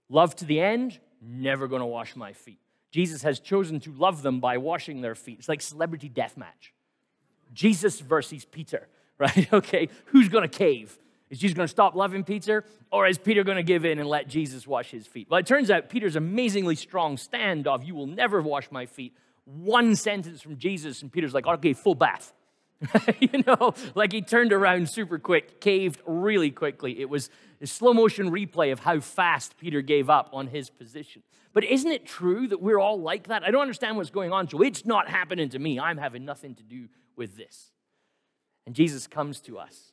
Love 0.09 0.37
to 0.37 0.45
the 0.45 0.61
end, 0.61 0.99
never 1.23 1.67
going 1.67 1.81
to 1.81 1.87
wash 1.87 2.15
my 2.15 2.33
feet. 2.33 2.59
Jesus 2.91 3.23
has 3.23 3.41
chosen 3.41 3.81
to 3.81 3.93
love 3.93 4.23
them 4.23 4.41
by 4.41 4.59
washing 4.59 5.01
their 5.01 5.15
feet. 5.15 5.39
It's 5.39 5.49
like 5.49 5.61
celebrity 5.61 6.09
death 6.09 6.37
match. 6.37 6.73
Jesus 7.53 8.01
versus 8.01 8.45
Peter, 8.45 8.89
right? 9.19 9.53
Okay, 9.53 9.89
who's 10.07 10.29
to 10.49 10.57
cave? 10.57 10.99
Is 11.31 11.39
Jesus 11.39 11.55
to 11.67 11.71
stop 11.71 11.95
loving 11.95 12.25
Peter, 12.25 12.65
or 12.91 13.07
is 13.07 13.19
Peter 13.19 13.45
to 13.59 13.63
give 13.63 13.85
in 13.85 13.99
and 13.99 14.09
let 14.09 14.29
Jesus 14.29 14.67
wash 14.67 14.91
his 14.91 15.07
feet? 15.07 15.27
Well, 15.29 15.39
it 15.39 15.47
turns 15.47 15.71
out 15.71 15.91
Peter's 15.91 16.17
amazingly 16.17 16.75
strong 16.75 17.19
stand 17.19 17.67
of, 17.67 17.85
You 17.85 17.95
will 17.95 18.07
never 18.07 18.41
wash 18.41 18.71
my 18.71 18.87
feet, 18.87 19.13
one 19.45 19.97
sentence 19.97 20.43
from 20.43 20.57
Jesus, 20.57 21.03
and 21.03 21.13
Peter's 21.13 21.35
like, 21.35 21.47
okay, 21.47 21.73
full 21.73 21.95
bath. 21.95 22.33
you 23.21 23.43
know, 23.47 23.75
like 23.95 24.13
he 24.13 24.23
turned 24.23 24.53
around 24.53 24.89
super 24.89 25.19
quick, 25.19 25.61
caved 25.61 26.01
really 26.07 26.51
quickly. 26.51 27.01
It 27.01 27.09
was 27.09 27.31
a 27.61 27.67
slow 27.67 27.93
motion 27.93 28.31
replay 28.31 28.73
of 28.73 28.81
how 28.81 29.01
fast 29.01 29.59
Peter 29.59 29.83
gave 29.83 30.09
up 30.09 30.31
on 30.33 30.47
his 30.47 30.71
position. 30.71 31.23
But 31.53 31.65
isn't 31.65 31.91
it 31.91 32.07
true 32.07 32.47
that 32.49 32.63
we're 32.63 32.79
all 32.79 33.01
like 33.01 33.29
that? 33.29 33.43
I 33.43 33.51
don't 33.51 33.63
understand 33.63 33.97
what's 33.97 34.11
going 34.11 34.33
on, 34.33 34.49
so 34.49 34.63
it's 34.63 34.85
not 34.85 35.09
happening 35.09 35.49
to 35.51 35.59
me. 35.59 35.81
I'm 35.81 35.99
having 35.99 36.25
nothing 36.25 36.55
to 36.57 36.63
do 36.63 36.89
with 37.17 37.37
this. 37.37 37.73
And 38.65 38.75
Jesus 38.75 39.07
comes 39.07 39.41
to 39.41 39.59
us 39.59 39.93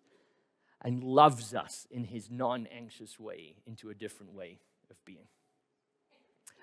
and 0.83 1.03
loves 1.03 1.55
us 1.55 1.87
in 1.89 2.03
his 2.03 2.29
non 2.29 2.67
anxious 2.67 3.19
way 3.19 3.55
into 3.65 3.89
a 3.89 3.95
different 3.95 4.33
way 4.33 4.59
of 4.91 5.03
being. 5.05 5.27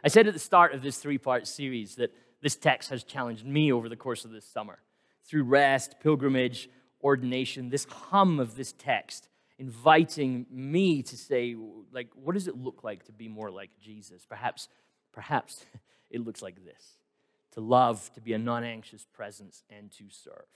I 0.04 0.08
said 0.08 0.26
at 0.26 0.34
the 0.34 0.38
start 0.38 0.74
of 0.74 0.82
this 0.82 0.98
three 0.98 1.18
part 1.18 1.46
series 1.46 1.96
that 1.96 2.14
this 2.40 2.54
text 2.54 2.90
has 2.90 3.02
challenged 3.02 3.44
me 3.44 3.72
over 3.72 3.88
the 3.88 3.96
course 3.96 4.24
of 4.24 4.30
this 4.30 4.44
summer. 4.44 4.78
Through 5.24 5.44
rest, 5.44 5.96
pilgrimage, 6.00 6.68
ordination, 7.02 7.70
this 7.70 7.84
hum 7.84 8.40
of 8.40 8.56
this 8.56 8.72
text 8.72 9.28
inviting 9.58 10.46
me 10.50 11.02
to 11.02 11.16
say, 11.16 11.56
like, 11.92 12.08
what 12.14 12.34
does 12.34 12.48
it 12.48 12.56
look 12.56 12.82
like 12.82 13.04
to 13.04 13.12
be 13.12 13.28
more 13.28 13.50
like 13.50 13.70
Jesus? 13.80 14.26
Perhaps, 14.26 14.68
perhaps 15.12 15.64
it 16.10 16.24
looks 16.24 16.42
like 16.42 16.64
this 16.64 16.98
to 17.52 17.60
love, 17.60 18.10
to 18.14 18.20
be 18.20 18.32
a 18.32 18.38
non 18.38 18.64
anxious 18.64 19.06
presence, 19.12 19.62
and 19.70 19.90
to 19.92 20.04
serve. 20.10 20.46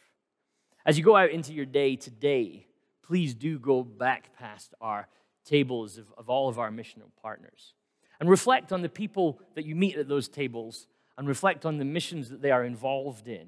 As 0.84 0.96
you 0.96 1.04
go 1.04 1.16
out 1.16 1.30
into 1.30 1.52
your 1.52 1.66
day 1.66 1.96
today, 1.96 2.66
please 3.02 3.34
do 3.34 3.58
go 3.58 3.82
back 3.82 4.36
past 4.38 4.74
our 4.80 5.08
tables 5.44 5.98
of, 5.98 6.06
of 6.16 6.28
all 6.28 6.48
of 6.48 6.58
our 6.58 6.70
missional 6.70 7.10
partners 7.22 7.74
and 8.18 8.28
reflect 8.28 8.72
on 8.72 8.82
the 8.82 8.88
people 8.88 9.40
that 9.54 9.64
you 9.64 9.74
meet 9.74 9.96
at 9.96 10.08
those 10.08 10.28
tables 10.28 10.86
and 11.18 11.28
reflect 11.28 11.64
on 11.64 11.78
the 11.78 11.84
missions 11.84 12.30
that 12.30 12.42
they 12.42 12.50
are 12.50 12.64
involved 12.64 13.28
in. 13.28 13.46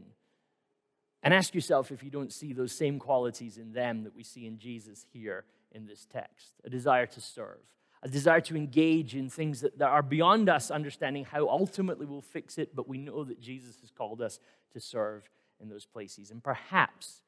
And 1.22 1.34
ask 1.34 1.54
yourself 1.54 1.90
if 1.90 2.02
you 2.02 2.10
don't 2.10 2.32
see 2.32 2.52
those 2.52 2.72
same 2.72 2.98
qualities 2.98 3.58
in 3.58 3.72
them 3.72 4.04
that 4.04 4.14
we 4.14 4.22
see 4.22 4.46
in 4.46 4.58
Jesus 4.58 5.04
here 5.12 5.44
in 5.72 5.86
this 5.86 6.06
text 6.06 6.54
a 6.64 6.70
desire 6.70 7.06
to 7.06 7.20
serve, 7.20 7.58
a 8.02 8.08
desire 8.08 8.40
to 8.42 8.56
engage 8.56 9.14
in 9.16 9.28
things 9.28 9.60
that, 9.60 9.78
that 9.78 9.88
are 9.88 10.02
beyond 10.02 10.48
us 10.48 10.70
understanding 10.70 11.24
how 11.24 11.48
ultimately 11.48 12.06
we'll 12.06 12.20
fix 12.20 12.58
it, 12.58 12.74
but 12.74 12.88
we 12.88 12.98
know 12.98 13.24
that 13.24 13.40
Jesus 13.40 13.80
has 13.80 13.90
called 13.90 14.22
us 14.22 14.38
to 14.72 14.80
serve 14.80 15.28
in 15.60 15.68
those 15.68 15.86
places. 15.86 16.30
And 16.30 16.42
perhaps 16.42 17.22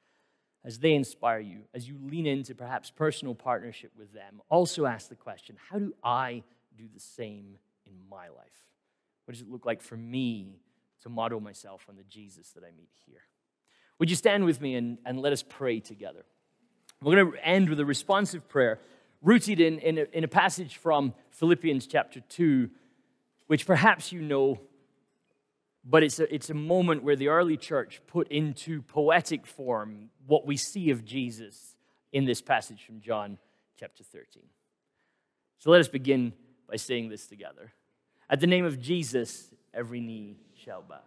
as 0.64 0.78
they 0.78 0.92
inspire 0.92 1.40
you, 1.40 1.62
as 1.74 1.88
you 1.88 1.96
lean 2.02 2.26
into 2.26 2.54
perhaps 2.54 2.90
personal 2.90 3.34
partnership 3.34 3.92
with 3.96 4.12
them, 4.12 4.40
also 4.48 4.86
ask 4.86 5.08
the 5.08 5.16
question 5.16 5.56
how 5.70 5.78
do 5.78 5.94
I 6.04 6.42
do 6.76 6.84
the 6.92 7.00
same 7.00 7.58
in 7.86 7.94
my 8.08 8.28
life? 8.28 8.66
What 9.24 9.32
does 9.34 9.42
it 9.42 9.50
look 9.50 9.66
like 9.66 9.80
for 9.82 9.96
me 9.96 10.60
to 11.02 11.08
model 11.08 11.40
myself 11.40 11.86
on 11.88 11.96
the 11.96 12.04
Jesus 12.04 12.50
that 12.50 12.62
I 12.62 12.70
meet 12.76 12.90
here? 13.06 13.22
Would 14.00 14.08
you 14.08 14.16
stand 14.16 14.46
with 14.46 14.60
me 14.62 14.74
and, 14.74 14.96
and 15.04 15.20
let 15.20 15.32
us 15.32 15.44
pray 15.46 15.78
together? 15.78 16.24
We're 17.02 17.16
going 17.16 17.32
to 17.32 17.46
end 17.46 17.68
with 17.68 17.78
a 17.80 17.84
responsive 17.84 18.48
prayer 18.48 18.80
rooted 19.22 19.60
in, 19.60 19.78
in 19.78 19.98
a, 19.98 20.06
in 20.12 20.24
a 20.24 20.28
passage 20.28 20.78
from 20.78 21.12
Philippians 21.30 21.86
chapter 21.86 22.20
2, 22.20 22.70
which 23.46 23.66
perhaps 23.66 24.10
you 24.10 24.22
know, 24.22 24.58
but 25.84 26.02
it's 26.02 26.18
a, 26.18 26.34
it's 26.34 26.48
a 26.48 26.54
moment 26.54 27.02
where 27.02 27.14
the 27.14 27.28
early 27.28 27.58
church 27.58 28.00
put 28.06 28.26
into 28.28 28.80
poetic 28.80 29.46
form 29.46 30.08
what 30.26 30.46
we 30.46 30.56
see 30.56 30.88
of 30.88 31.04
Jesus 31.04 31.76
in 32.10 32.24
this 32.24 32.40
passage 32.40 32.84
from 32.86 33.02
John 33.02 33.36
chapter 33.78 34.02
13. 34.02 34.42
So 35.58 35.70
let 35.70 35.80
us 35.80 35.88
begin 35.88 36.32
by 36.66 36.76
saying 36.76 37.10
this 37.10 37.26
together. 37.26 37.72
At 38.30 38.40
the 38.40 38.46
name 38.46 38.64
of 38.64 38.80
Jesus, 38.80 39.50
every 39.74 40.00
knee 40.00 40.38
shall 40.54 40.80
bow. 40.80 41.00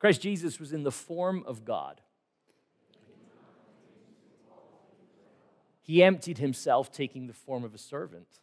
Christ 0.00 0.22
Jesus 0.22 0.58
was 0.58 0.72
in 0.72 0.82
the 0.82 0.90
form 0.90 1.44
of 1.46 1.64
God. 1.64 2.00
He 5.82 6.02
emptied 6.02 6.38
himself, 6.38 6.90
taking 6.90 7.26
the 7.26 7.34
form 7.34 7.64
of 7.64 7.74
a 7.74 7.78
servant. 7.78 8.40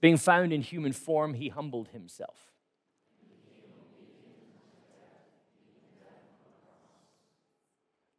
Being 0.00 0.18
found 0.18 0.52
in 0.52 0.60
human 0.60 0.92
form, 0.92 1.34
he 1.34 1.48
humbled 1.48 1.88
himself. 1.88 2.52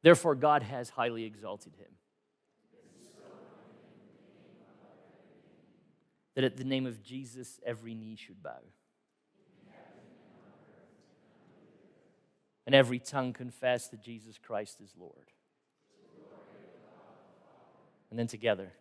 Therefore, 0.02 0.34
God 0.34 0.64
has 0.64 0.90
highly 0.90 1.24
exalted 1.24 1.76
him. 1.76 1.92
That 6.34 6.44
at 6.44 6.58
the 6.58 6.64
name 6.64 6.88
of 6.88 7.04
Jesus, 7.04 7.60
every 7.64 7.94
knee 7.94 8.16
should 8.16 8.42
bow. 8.42 8.62
And 12.66 12.74
every 12.74 13.00
tongue 13.00 13.34
confess 13.34 13.88
that 13.90 14.02
Jesus 14.02 14.38
Christ 14.38 14.82
is 14.82 14.92
Lord. 14.98 15.32
And 18.10 18.20
then 18.20 18.28
together, 18.28 18.72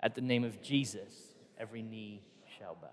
at 0.00 0.14
the 0.14 0.20
name 0.20 0.44
of 0.44 0.60
Jesus, 0.62 1.14
every 1.58 1.82
knee 1.82 2.22
shall 2.58 2.76
bow. 2.80 2.88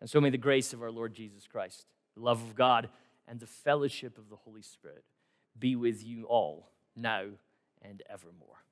And 0.00 0.08
so 0.08 0.20
may 0.20 0.30
the 0.30 0.38
grace 0.38 0.72
of 0.72 0.82
our 0.82 0.90
Lord 0.90 1.14
Jesus 1.14 1.46
Christ, 1.46 1.86
the 2.14 2.22
love 2.22 2.42
of 2.42 2.54
God, 2.54 2.88
and 3.28 3.40
the 3.40 3.46
fellowship 3.46 4.18
of 4.18 4.28
the 4.28 4.36
Holy 4.36 4.62
Spirit 4.62 5.04
be 5.58 5.76
with 5.76 6.04
you 6.04 6.24
all, 6.24 6.70
now 6.96 7.26
and 7.82 8.02
evermore. 8.10 8.64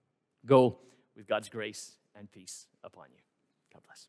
Go 0.47 0.79
with 1.17 1.27
God's 1.27 1.49
grace 1.49 1.97
and 2.17 2.31
peace 2.31 2.67
upon 2.83 3.07
you. 3.13 3.21
God 3.73 3.83
bless. 3.85 4.09